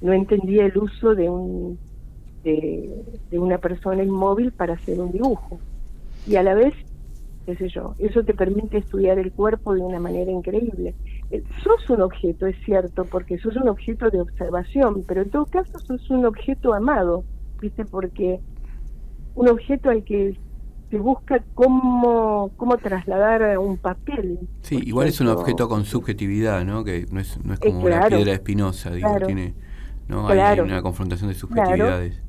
[0.00, 1.78] no entendía el uso de un
[2.44, 5.58] de, de una persona inmóvil para hacer un dibujo.
[6.28, 6.74] Y a la vez,
[7.46, 10.94] qué sé yo, eso te permite estudiar el cuerpo de una manera increíble.
[11.30, 15.46] Eh, Sos un objeto, es cierto, porque sos un objeto de observación, pero en todo
[15.46, 17.24] caso sos un objeto amado,
[17.60, 17.84] ¿viste?
[17.84, 18.40] Porque
[19.36, 20.36] un objeto al que
[20.90, 24.38] se busca cómo, cómo trasladar un papel.
[24.62, 26.84] Sí, igual es un objeto con subjetividad, ¿no?
[26.84, 28.16] Que no es, no es Eh, como la claro.
[28.16, 29.26] piedra espinosa, digo, Claro.
[29.26, 29.54] tiene,
[30.08, 30.28] ¿no?
[30.28, 30.62] Hay- Claro.
[30.64, 32.22] Hay una confrontación de subjetividades.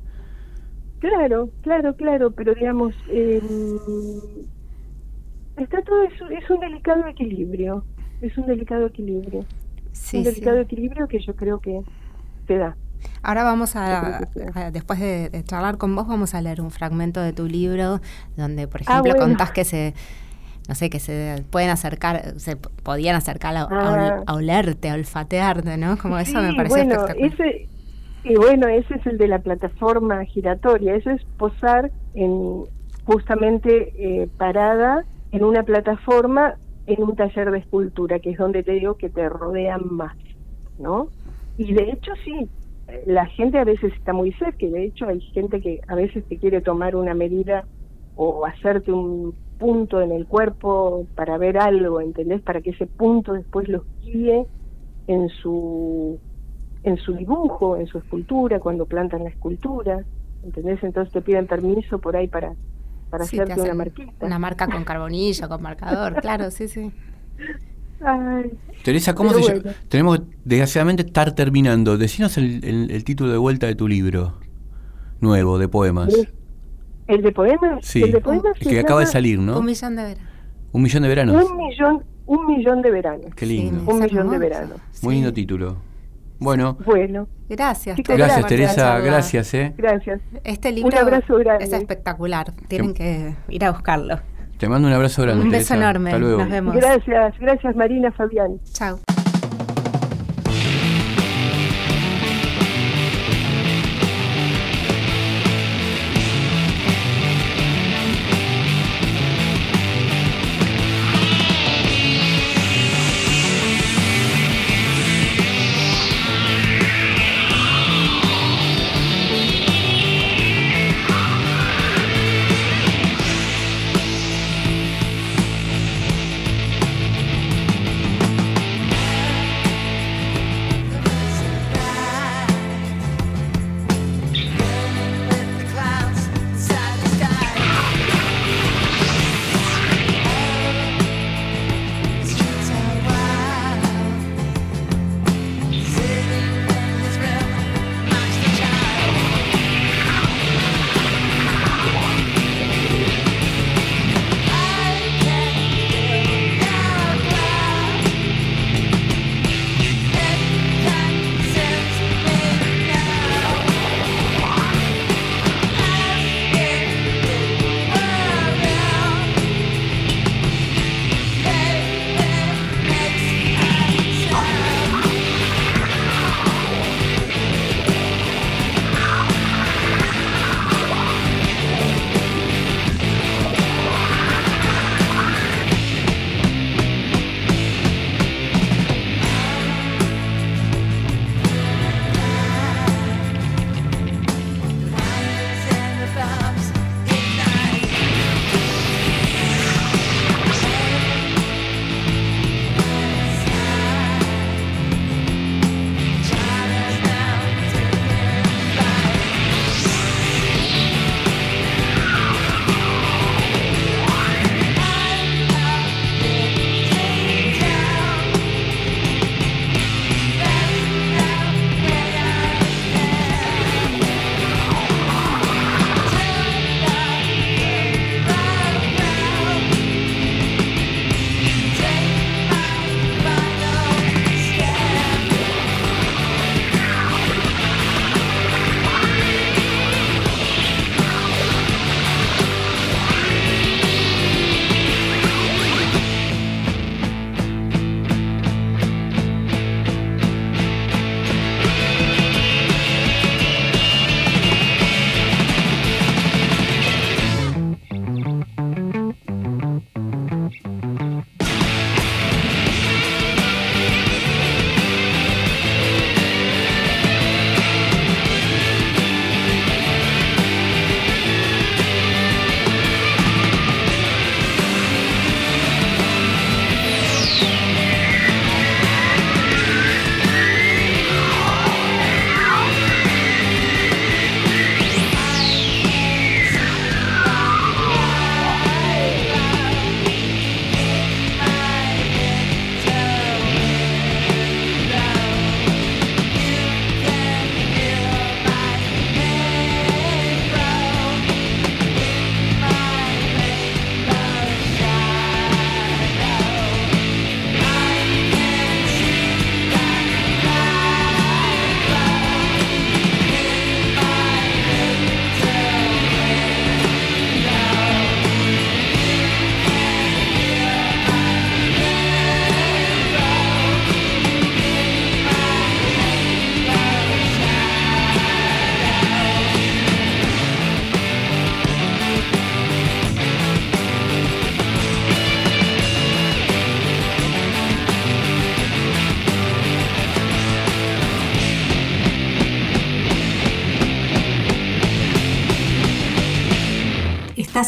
[1.00, 3.40] Claro, claro, claro, pero digamos, eh,
[5.64, 7.84] está todo es un delicado equilibrio,
[8.22, 9.44] es un delicado equilibrio,
[9.92, 10.30] Sí, un sí.
[10.30, 11.80] delicado equilibrio que yo creo que
[12.46, 12.76] se da.
[13.22, 14.20] Ahora vamos a,
[14.72, 18.00] después de, de charlar con vos, vamos a leer un fragmento de tu libro
[18.36, 19.26] donde, por Ah, ejemplo, bueno.
[19.26, 19.94] contás que se,
[20.68, 24.22] no sé, que se pueden acercar, se podían acercar a, Ah.
[24.26, 25.96] a olerte, a olfatearte, ¿no?
[25.96, 27.32] Como eso me pareció bueno, espectacular.
[27.40, 27.68] ese,
[28.24, 32.64] y bueno, ese es el de la plataforma giratoria, eso es posar en
[33.04, 38.72] justamente eh, parada en una plataforma en un taller de escultura, que es donde te
[38.72, 40.16] digo que te rodean más,
[40.78, 41.08] ¿no?
[41.58, 42.48] Y de hecho sí,
[43.04, 46.24] la gente a veces está muy cerca, y de hecho hay gente que a veces
[46.26, 47.66] te quiere tomar una medida
[48.16, 52.40] o hacerte un punto en el cuerpo para ver algo, ¿entendés?
[52.42, 54.46] Para que ese punto después los guíe
[55.06, 56.18] en su
[56.84, 60.04] en su dibujo, en su escultura, cuando plantan la escultura,
[60.42, 60.82] ¿entendés?
[60.82, 62.54] Entonces te piden permiso por ahí para
[63.10, 64.12] para Sí, te hacerte una marquita.
[64.20, 66.90] Una marca con carbonillo, con marcador, claro, sí, sí.
[68.04, 68.52] Ay,
[68.84, 69.60] Teresa, ¿cómo se llama?
[69.62, 69.76] bueno.
[69.88, 71.96] Tenemos que, desgraciadamente estar terminando.
[71.98, 74.38] Decinos el, el- el título de vuelta de tu libro.
[75.20, 76.14] nuevo de poemas.
[77.08, 77.84] ¿El de poemas?
[77.84, 79.58] Sí, El de poemas el se que acaba de llama salir, ¿no?
[79.58, 80.24] Un millón de veras.
[80.72, 81.44] Un millón de veranos.
[81.50, 83.34] Un millón, un millón de veranos.
[83.34, 83.82] Qué lindo.
[83.90, 84.78] Un millón de veranos.
[85.02, 85.20] Muy Sí.
[85.20, 85.76] lindo título.
[86.38, 87.96] Bueno, Bueno, Gracias.
[87.96, 89.74] Chicos, gracias Teresa, gracias, ¿eh?
[89.76, 90.20] gracias.
[90.44, 91.64] Este libro abrazo grande.
[91.64, 92.52] es espectacular.
[92.68, 94.20] Tienen que ir a buscarlo.
[94.58, 95.44] Te mando un abrazo grande.
[95.44, 95.76] Un beso Teresa.
[95.76, 96.10] enorme.
[96.10, 96.38] Hasta luego.
[96.40, 96.74] Nos vemos.
[96.76, 98.60] Gracias, gracias Marina, Fabián.
[98.72, 98.98] Chao.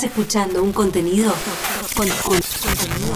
[0.00, 1.30] Estás escuchando un contenido
[1.94, 3.12] con- con- contenido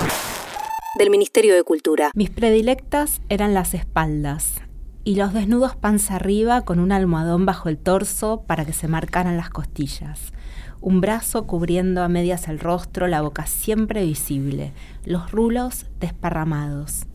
[0.98, 2.10] del Ministerio de Cultura.
[2.14, 4.56] Mis predilectas eran las espaldas
[5.02, 9.38] y los desnudos panza arriba con un almohadón bajo el torso para que se marcaran
[9.38, 10.34] las costillas.
[10.82, 14.74] Un brazo cubriendo a medias el rostro, la boca siempre visible,
[15.06, 17.06] los rulos desparramados.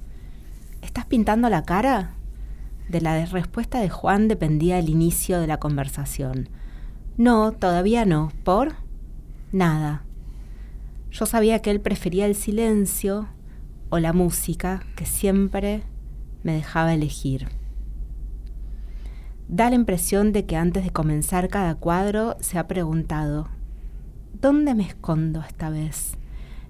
[0.82, 2.15] ¿Estás pintando la cara?
[2.88, 6.49] De la respuesta de Juan dependía el inicio de la conversación.
[7.17, 8.32] No, todavía no.
[8.43, 8.74] ¿Por?
[9.52, 10.04] Nada.
[11.12, 13.28] Yo sabía que él prefería el silencio
[13.89, 15.84] o la música, que siempre
[16.43, 17.47] me dejaba elegir.
[19.47, 23.50] Da la impresión de que antes de comenzar cada cuadro se ha preguntado,
[24.39, 26.14] ¿dónde me escondo esta vez?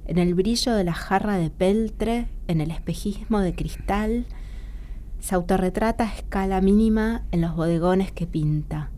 [0.08, 2.30] ¿En el brillo de la jarra de peltre?
[2.48, 4.26] ¿En el espejismo de cristal?
[5.20, 8.90] Se autorretrata a escala mínima en los bodegones que pinta.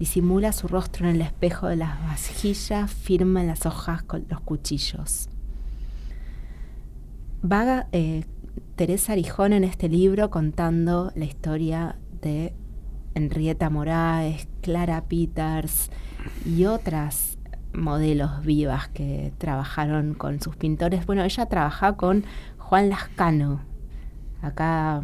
[0.00, 5.28] Disimula su rostro en el espejo de las vasijas, firma las hojas con los cuchillos.
[7.42, 8.24] Vaga eh,
[8.76, 12.54] Teresa Arijón en este libro contando la historia de
[13.14, 15.90] Henrietta Moraes, Clara Peters
[16.46, 17.36] y otras
[17.74, 21.04] modelos vivas que trabajaron con sus pintores.
[21.04, 22.24] Bueno, ella trabajaba con
[22.56, 23.60] Juan Lascano.
[24.40, 25.02] Acá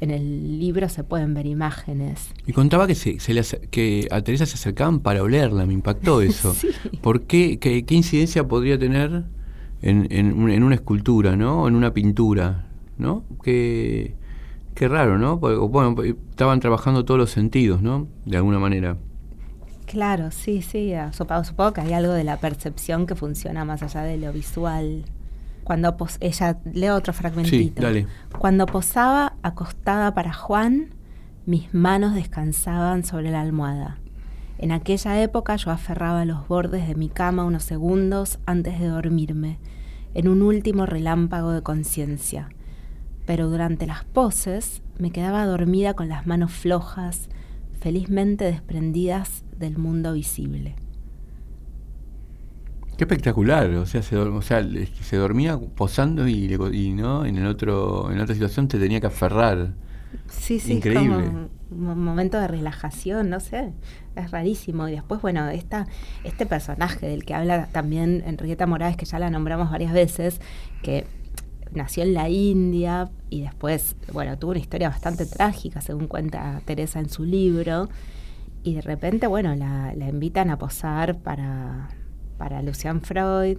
[0.00, 2.30] en el libro se pueden ver imágenes.
[2.46, 6.20] Y contaba que, se, se le que a Teresa se acercaban para olerla, me impactó
[6.22, 6.54] eso.
[6.54, 6.68] Sí.
[7.02, 9.24] ¿Por qué, qué, qué incidencia podría tener
[9.82, 11.62] en, en, un- en una escultura, ¿no?
[11.62, 13.24] O en una pintura, ¿no?
[13.42, 14.14] Qué,
[14.74, 15.40] qué raro, ¿no?
[15.40, 18.06] Porque, bueno, pues, estaban trabajando todos los sentidos, ¿no?
[18.24, 18.96] De alguna manera.
[19.86, 20.92] Claro, sí, sí.
[21.12, 25.04] Supongo, supongo que hay algo de la percepción que funciona más allá de lo visual.
[25.68, 27.54] Cuando pos- ella leo otro fragmentito.
[27.58, 28.06] Sí, dale.
[28.38, 30.94] Cuando posaba acostada para Juan,
[31.44, 33.98] mis manos descansaban sobre la almohada.
[34.56, 39.58] En aquella época yo aferraba los bordes de mi cama unos segundos antes de dormirme,
[40.14, 42.48] en un último relámpago de conciencia.
[43.26, 47.28] Pero durante las poses me quedaba dormida con las manos flojas,
[47.78, 50.76] felizmente desprendidas del mundo visible.
[52.98, 54.60] Qué espectacular, o sea, se, o sea,
[55.02, 59.06] se dormía posando y, y no en el otro en otra situación te tenía que
[59.06, 59.74] aferrar.
[60.28, 61.24] Sí, sí, Increíble.
[61.24, 63.72] es como un mo- momento de relajación, no sé,
[64.16, 64.88] es rarísimo.
[64.88, 65.86] Y después, bueno, esta,
[66.24, 70.40] este personaje del que habla también Enriqueta Morales, que ya la nombramos varias veces,
[70.82, 71.06] que
[71.72, 76.98] nació en la India y después, bueno, tuvo una historia bastante trágica, según cuenta Teresa
[76.98, 77.88] en su libro.
[78.64, 81.90] Y de repente, bueno, la, la invitan a posar para,
[82.38, 83.58] para Lucian Freud,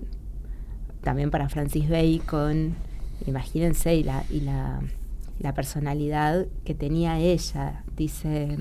[1.02, 2.76] también para Francis Bacon.
[3.28, 4.80] Imagínense, y la, y la,
[5.40, 7.84] la personalidad que tenía ella.
[7.96, 8.58] Dice,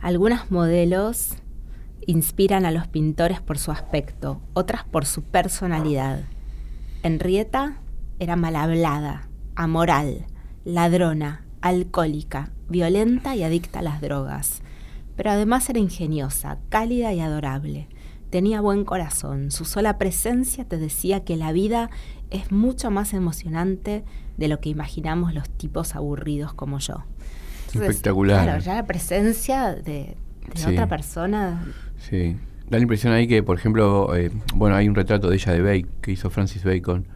[0.00, 1.36] algunas modelos
[2.06, 6.24] inspiran a los pintores por su aspecto, otras por su personalidad.
[7.04, 7.78] Henrietta
[8.18, 10.26] era mal hablada, amoral,
[10.64, 14.62] ladrona, alcohólica, violenta y adicta a las drogas.
[15.16, 17.88] Pero además era ingeniosa, cálida y adorable.
[18.32, 19.50] Tenía buen corazón.
[19.50, 21.90] Su sola presencia te decía que la vida
[22.30, 24.04] es mucho más emocionante
[24.38, 27.04] de lo que imaginamos los tipos aburridos como yo.
[27.74, 28.42] Espectacular.
[28.44, 30.16] Claro, ya la presencia de, de
[30.54, 30.70] Sí.
[30.70, 31.62] otra persona.
[31.98, 32.36] Sí.
[32.70, 35.60] Da la impresión ahí que, por ejemplo, eh, bueno, hay un retrato de ella de
[35.60, 37.06] Bacon que hizo Francis Bacon,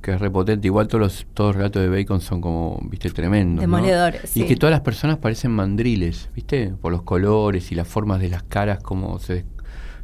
[0.00, 0.68] que es repotente.
[0.68, 3.56] Igual todos los, todos los relatos de Bacon son como, viste, tremendos.
[3.56, 3.76] ¿no?
[3.76, 8.20] Demoledores, Y que todas las personas parecen mandriles, viste, por los colores y las formas
[8.20, 9.44] de las caras, como se,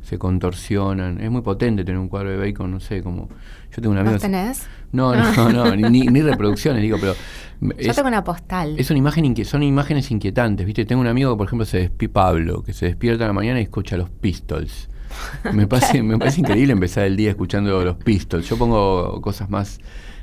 [0.03, 1.21] se contorsionan.
[1.21, 3.29] Es muy potente tener un cuadro de Bacon, no sé, como.
[3.75, 4.15] Yo tengo un amigo.
[4.15, 4.67] ¿Vos tenés?
[4.93, 7.15] No, no, no, ni, ni- ni reproducciones, digo, pero.
[7.61, 8.75] Yo es- tengo una postal.
[8.79, 10.85] es una imagen son imágenes inquietantes, ¿viste?
[10.85, 13.61] Tengo un amigo que, por ejemplo, se despi Pablo, que se despierta en la mañana
[13.61, 14.89] y escucha los Pistols.
[15.53, 18.49] Me parece, me parece increíble empezar el día escuchando los Pistols.
[18.49, 19.79] Yo pongo cosas más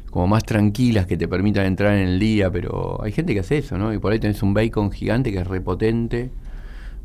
[0.09, 3.59] como más tranquilas que te permitan entrar en el día, pero hay gente que hace
[3.59, 3.93] eso, ¿no?
[3.93, 6.31] Y por ahí tenés un bacon gigante que es repotente,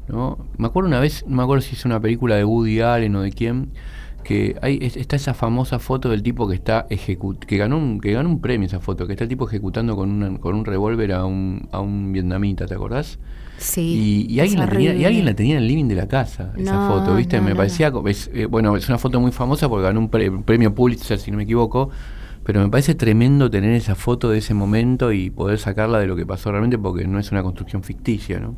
[0.08, 0.38] ¿no?
[0.58, 3.22] Me acuerdo una vez, no me acuerdo si es una película de Woody Allen o
[3.22, 3.70] de quién,
[4.22, 8.12] que hay, es- está esa famosa foto del tipo que está que ganó un, que
[8.12, 11.12] ganó un premio esa foto, que está el tipo ejecutando con, una- con un revólver
[11.12, 13.18] a un, a un vietnamita, ¿te acordás?
[13.58, 14.26] Sí.
[14.28, 16.52] Y, y alguien la tenía, y alguien la tenía en el living de la casa,
[16.56, 17.36] esa foto, ¿viste?
[17.36, 20.08] no, Me no, parecía, es, eh, bueno, es una foto muy famosa porque ganó un,
[20.08, 21.90] pre- un premio Pulitzer, si no me equivoco,
[22.44, 26.16] pero me parece tremendo tener esa foto de ese momento y poder sacarla de lo
[26.16, 28.56] que pasó realmente porque no es una construcción ficticia, ¿no?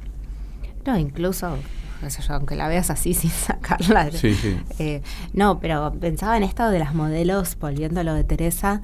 [0.87, 1.57] No, incluso,
[2.01, 4.11] yo, aunque la veas así sin sacarla.
[4.11, 4.57] Sí, sí.
[4.79, 8.83] Eh, no, pero pensaba en esto de las modelos, volviendo a lo de Teresa.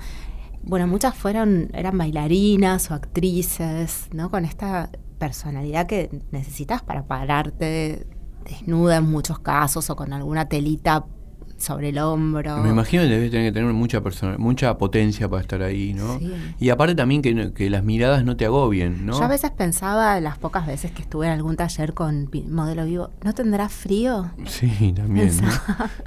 [0.64, 4.30] Bueno, muchas fueron, eran bailarinas o actrices, ¿no?
[4.30, 8.07] Con esta personalidad que necesitas para pararte
[8.44, 11.07] desnuda en muchos casos o con alguna telita
[11.62, 12.58] sobre el hombro.
[12.62, 16.18] Me imagino que debes tener que tener mucha persona, mucha potencia para estar ahí, ¿no?
[16.18, 16.32] Sí.
[16.60, 19.12] Y aparte también que, que las miradas no te agobien, ¿no?
[19.18, 23.10] Yo a veces pensaba, las pocas veces que estuve en algún taller con modelo vivo,
[23.24, 24.30] ¿no tendrá frío?
[24.46, 25.30] Sí, también.
[25.40, 25.48] ¿no?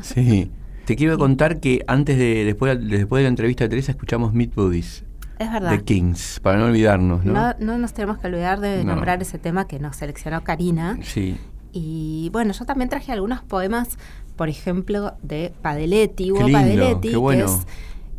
[0.02, 0.52] Sí.
[0.86, 4.34] Te quiero contar que antes de después, de- después de la entrevista de Teresa escuchamos
[4.34, 5.04] Meet Buddies
[5.40, 5.72] Es verdad.
[5.72, 7.34] de Kings, para no olvidarnos, ¿no?
[7.34, 8.94] No, no nos tenemos que olvidar de No.
[8.94, 11.00] nombrar ese tema que nos seleccionó Karina.
[11.02, 11.38] Sí.
[11.78, 13.98] Y bueno, yo también traje algunos poemas,
[14.36, 17.46] por ejemplo, de Padeletti, Hugo lindo, Padeletti, bueno.
[17.46, 17.68] que es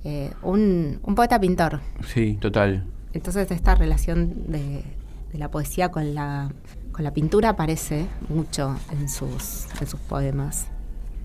[0.04, 1.80] eh, un, un poeta pintor.
[2.06, 2.84] Sí, total.
[3.12, 4.82] Entonces esta relación de,
[5.32, 6.52] de la poesía con la,
[6.92, 10.68] con la pintura aparece mucho en sus, en sus poemas.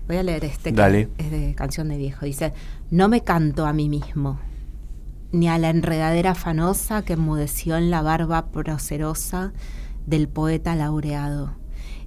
[0.08, 1.08] Voy a leer este que Dale.
[1.18, 2.26] es de Canción de Viejo.
[2.26, 2.52] Dice,
[2.90, 4.40] no me canto a mí mismo,
[5.30, 9.52] ni a la enredadera afanosa que enmudeció en la barba procerosa
[10.06, 11.54] del poeta laureado,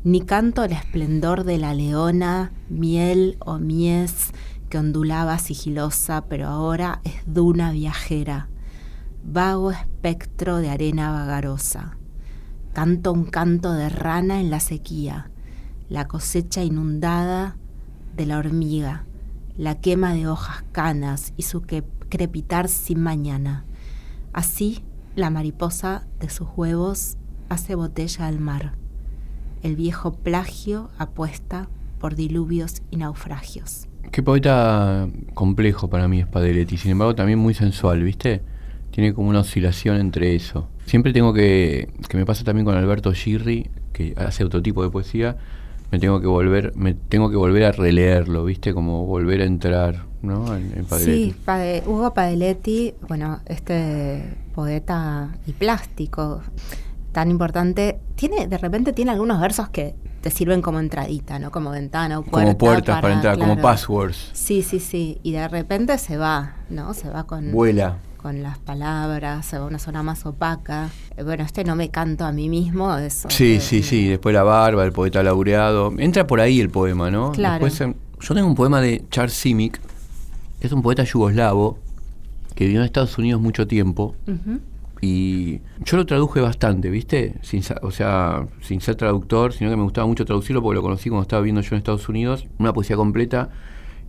[0.05, 4.33] ni canto el esplendor de la leona, miel o mies
[4.69, 8.47] que ondulaba sigilosa, pero ahora es duna viajera,
[9.23, 11.97] vago espectro de arena vagarosa.
[12.71, 15.31] Canto un canto de rana en la sequía,
[15.89, 17.57] la cosecha inundada
[18.15, 19.05] de la hormiga,
[19.57, 23.65] la quema de hojas canas y su crepitar sin mañana.
[24.33, 24.85] Así,
[25.15, 27.17] la mariposa de sus huevos
[27.49, 28.84] hace botella al mar.
[29.65, 33.87] El viejo plagio apuesta por diluvios y naufragios.
[34.11, 38.43] Qué poeta complejo para mí es Padeletti, sin embargo también muy sensual, ¿viste?
[38.91, 40.67] Tiene como una oscilación entre eso.
[40.85, 44.91] Siempre tengo que, que me pasa también con Alberto Girri, que hace otro tipo de
[44.91, 45.35] poesía,
[45.91, 48.71] me tengo que volver, me tengo que volver a releerlo, ¿viste?
[48.71, 50.55] Como volver a entrar, ¿no?
[50.55, 51.31] En, en Padeletti.
[51.31, 56.43] Sí, Pade- Hugo Padeletti, bueno, este poeta y plástico
[57.15, 61.49] tan importante, tiene de repente tiene algunos versos que te sirven como entradita, ¿no?
[61.49, 62.45] Como ventana o puerta.
[62.45, 64.31] como puertas para, entrar, como passwords.
[64.33, 65.17] Sí, sí, sí.
[65.23, 66.93] Y de repente se va, ¿no?
[66.93, 67.99] Se va con, Vuela.
[68.17, 70.89] con las palabras, se va a una zona más opaca.
[71.15, 73.29] Eh, Bueno, este no me canto a mí mismo, eso.
[73.29, 74.09] Sí, eh, sí, sí.
[74.09, 75.93] Después la barba, el poeta laureado.
[75.97, 77.31] Entra por ahí el poema, ¿no?
[77.31, 77.63] Claro.
[77.63, 79.79] Después, em, yo tengo un poema de Charles Simic,
[80.59, 81.79] que es un poeta yugoslavo
[82.55, 84.15] que vivió en Estados Unidos mucho tiempo.
[84.27, 84.59] ujú.
[85.07, 87.35] Y yo lo traduje bastante, ¿viste?
[87.43, 91.09] Sin, o sea, sin ser traductor, sino que me gustaba mucho traducirlo porque lo conocí
[91.09, 93.51] cuando estaba viviendo yo en Estados Unidos, una poesía completa,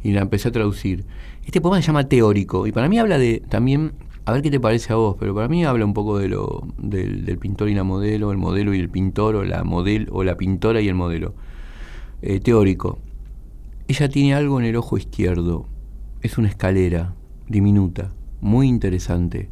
[0.03, 1.05] y la empecé a traducir.
[1.45, 3.93] Este poema se llama Teórico, y para mí habla de también,
[4.25, 6.67] a ver qué te parece a vos, pero para mí habla un poco de lo,
[6.79, 10.25] del, del pintor y la modelo, el modelo y el pintor, o la model, o
[10.25, 11.35] la pintora y el modelo.
[12.23, 13.01] Eh, teórico.
[13.87, 15.67] Ella tiene algo en el ojo izquierdo.
[16.23, 17.13] Es una escalera,
[17.49, 19.51] diminuta, muy interesante.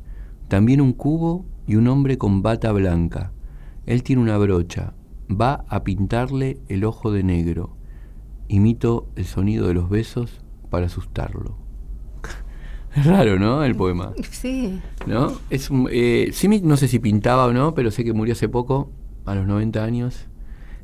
[0.49, 3.33] También un cubo y un hombre con bata blanca.
[3.87, 4.95] Él tiene una brocha.
[5.31, 7.77] Va a pintarle el ojo de negro.
[8.49, 10.41] Imito el sonido de los besos
[10.71, 11.57] para asustarlo.
[12.95, 13.65] Es raro, ¿no?
[13.65, 14.13] El poema.
[14.31, 14.81] Sí.
[15.07, 15.33] ¿No?
[15.51, 18.49] Es un, eh, Simic no sé si pintaba o no, pero sé que murió hace
[18.49, 18.93] poco,
[19.25, 20.29] a los 90 años.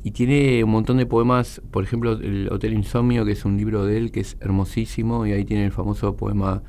[0.03, 3.85] Y tiene un montón de poemas, por ejemplo, el Hotel Insomnio, que es un libro
[3.85, 6.63] de él que es hermosísimo, y ahí tiene el famoso poema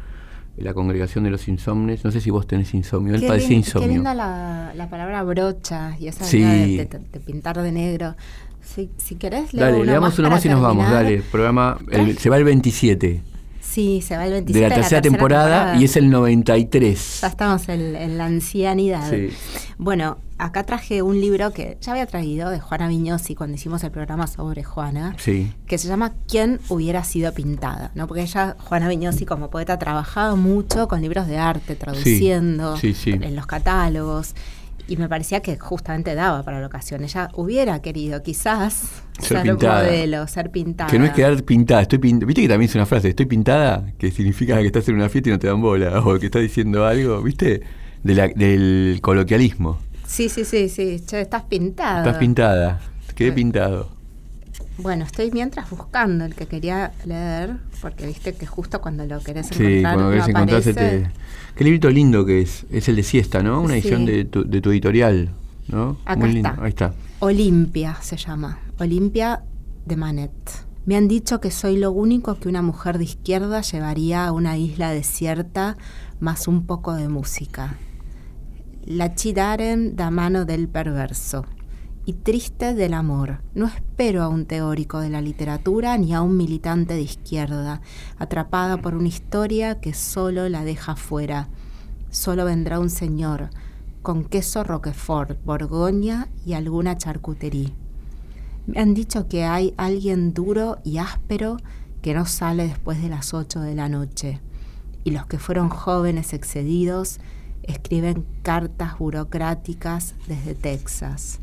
[0.63, 2.05] La Congregación de los Insomnes.
[2.05, 3.89] No sé si vos tenés insomnio, él lin- insomnio.
[3.89, 6.39] Qué linda la, la palabra brocha y esa Sí.
[6.39, 8.15] idea de, de- de pintar de negro.
[8.63, 10.91] Si, si querés, leo Dale, uno le damos más uno para más y nos vamos,
[10.91, 11.23] dale.
[11.33, 13.23] Programa, el- se va el 27
[13.73, 17.21] Sí, se va el de 27 la tercera, temporada, y es el 93.
[17.23, 19.09] Ya estamos en, en la ancianidad.
[19.09, 19.31] Sí.
[19.79, 23.91] Bueno, acá traje un libro que ya había traído de Juana Viñosi cuando hicimos el
[23.91, 25.51] programa sobre Juana, Sí.
[25.67, 27.91] que se llama ¿Quién hubiera sido pintada?
[27.95, 28.07] ¿no?
[28.07, 33.13] Porque ella, Juana Viñosi, como poeta, trabajaba mucho con libros de arte, traduciendo sí, sí.
[33.13, 34.35] en los catálogos.
[34.89, 37.03] Y me parecía que justamente daba para la ocasión.
[37.05, 39.85] Ella hubiera querido quizás Ser ser, pintada.
[39.85, 40.91] modelo, ser pintada.
[40.91, 43.87] Que no es quedar pintada, estoy pin- ¿Viste que también es una frase, estoy pintada?
[43.97, 46.43] Que significa que estás en una fiesta y no te dan bola, o que estás
[46.43, 47.63] diciendo algo, ¿viste?
[48.03, 49.79] De la- del coloquialismo.
[50.07, 51.01] Sí, sí, sí, sí.
[51.07, 51.99] Che, estás pintada.
[52.01, 52.81] Estás pintada,
[53.15, 53.89] quedé pintado.
[54.79, 59.49] Bueno, estoy mientras buscando el que quería leer, porque viste que justo cuando lo querés
[59.49, 60.99] Sí, encontrar cuando no querés encontrarse aparece.
[61.01, 61.11] te...
[61.57, 63.61] Qué librito lindo que es, es el de Siesta, ¿no?
[63.61, 63.81] Una Sí.
[63.81, 65.31] edición de tu, de tu editorial,
[65.69, 65.99] ¿no?
[66.05, 66.63] Acá Muy lindo, está.
[66.65, 66.95] ahí está.
[67.21, 68.59] Olimpia se llama.
[68.79, 69.43] Olimpia
[69.85, 70.33] de Manet.
[70.87, 74.57] Me han dicho que soy lo único que una mujer de izquierda llevaría a una
[74.57, 75.77] isla desierta
[76.19, 77.77] más un poco de música.
[78.85, 81.45] La chidaren da mano del perverso.
[82.05, 83.43] Y triste del amor.
[83.55, 87.81] No espero a un teórico de la literatura ni a un militante de izquierda,
[88.19, 91.49] atrapada por una historia que solo la deja fuera.
[92.11, 93.51] Solo vendrá un señor,
[94.03, 97.71] con queso Roquefort, Borgoña y alguna charcutería.
[98.67, 101.59] Me han dicho que hay alguien duro y áspero
[102.01, 104.41] que no sale después de las 8 de la noche.
[105.05, 107.21] Y los que fueron jóvenes excedidos
[107.63, 111.39] escriben cartas burocráticas desde Texas.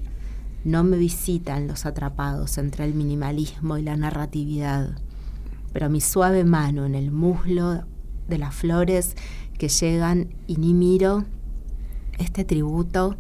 [0.64, 4.98] No me visitan los atrapados entre el minimalismo y la narratividad,
[5.72, 7.86] pero mi suave mano en el muslo
[8.28, 9.16] de las flores
[9.58, 11.26] que llegan y ni miro
[12.18, 13.16] este tributo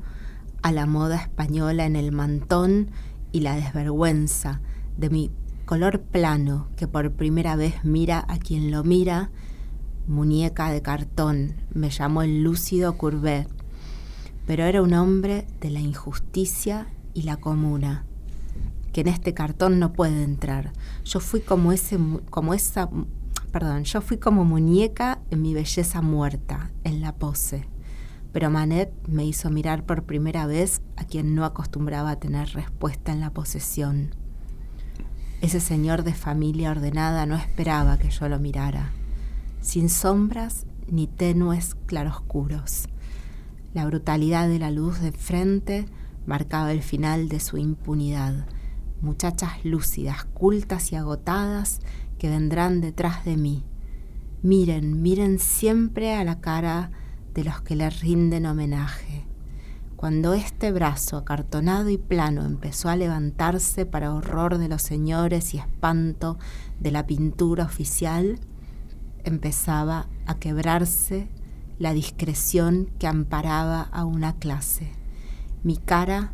[0.61, 2.91] a la moda española en el mantón
[3.31, 4.61] y la desvergüenza
[4.97, 5.31] de mi
[5.65, 9.31] color plano que por primera vez mira a quien lo mira,
[10.07, 13.47] muñeca de cartón, me llamó el lúcido Courbet,
[14.45, 18.05] pero era un hombre de la injusticia y la comuna,
[18.93, 20.73] que en este cartón no puede entrar.
[21.05, 21.97] Yo fui como ese,
[22.29, 22.89] como esa,
[23.51, 27.67] perdón, yo fui como muñeca en mi belleza muerta, en la pose.
[28.31, 33.11] Pero Manet me hizo mirar por primera vez a quien no acostumbraba a tener respuesta
[33.11, 34.15] en la posesión.
[35.41, 38.91] Ese señor de familia ordenada no esperaba que yo lo mirara,
[39.61, 42.87] sin sombras ni tenues claroscuros.
[43.73, 45.85] La brutalidad de la luz de frente
[46.29, 48.45] marcaba el final de su impunidad.
[49.01, 51.79] Muchachas lúcidas, cultas y agotadas
[52.19, 53.65] que vendrán detrás de mí.
[54.43, 56.91] Miren, miren siempre a la cara
[57.33, 59.25] de los que le rinden homenaje.
[59.95, 65.57] Cuando este brazo acartonado y plano empezó a levantarse para horror de los señores y
[65.57, 66.37] espanto
[66.79, 68.39] de la pintura oficial,
[69.23, 71.27] empezaba a quebrarse
[71.79, 74.98] la discreción que amparaba a una clase.
[75.63, 76.33] Mi cara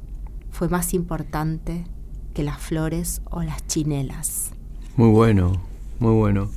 [0.52, 1.86] fue más importante
[2.34, 4.52] que las flores o las chinelas.
[4.98, 5.62] Muy bueno,
[6.00, 6.50] muy bueno.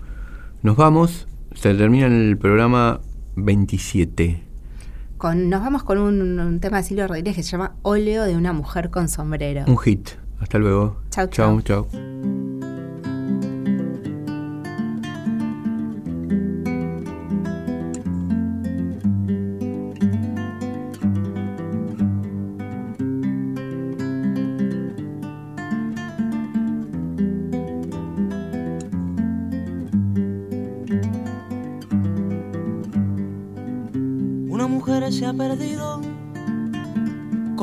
[0.62, 3.00] Nos vamos, se termina el programa
[3.36, 4.44] 27.
[5.16, 8.36] Con, nos vamos con un, un tema de Silvio Rodríguez que se llama Óleo de
[8.36, 9.64] una mujer con sombrero.
[9.66, 10.10] Un hit.
[10.40, 11.00] Hasta luego.
[11.10, 11.60] Chau, chau.
[11.62, 12.47] chau.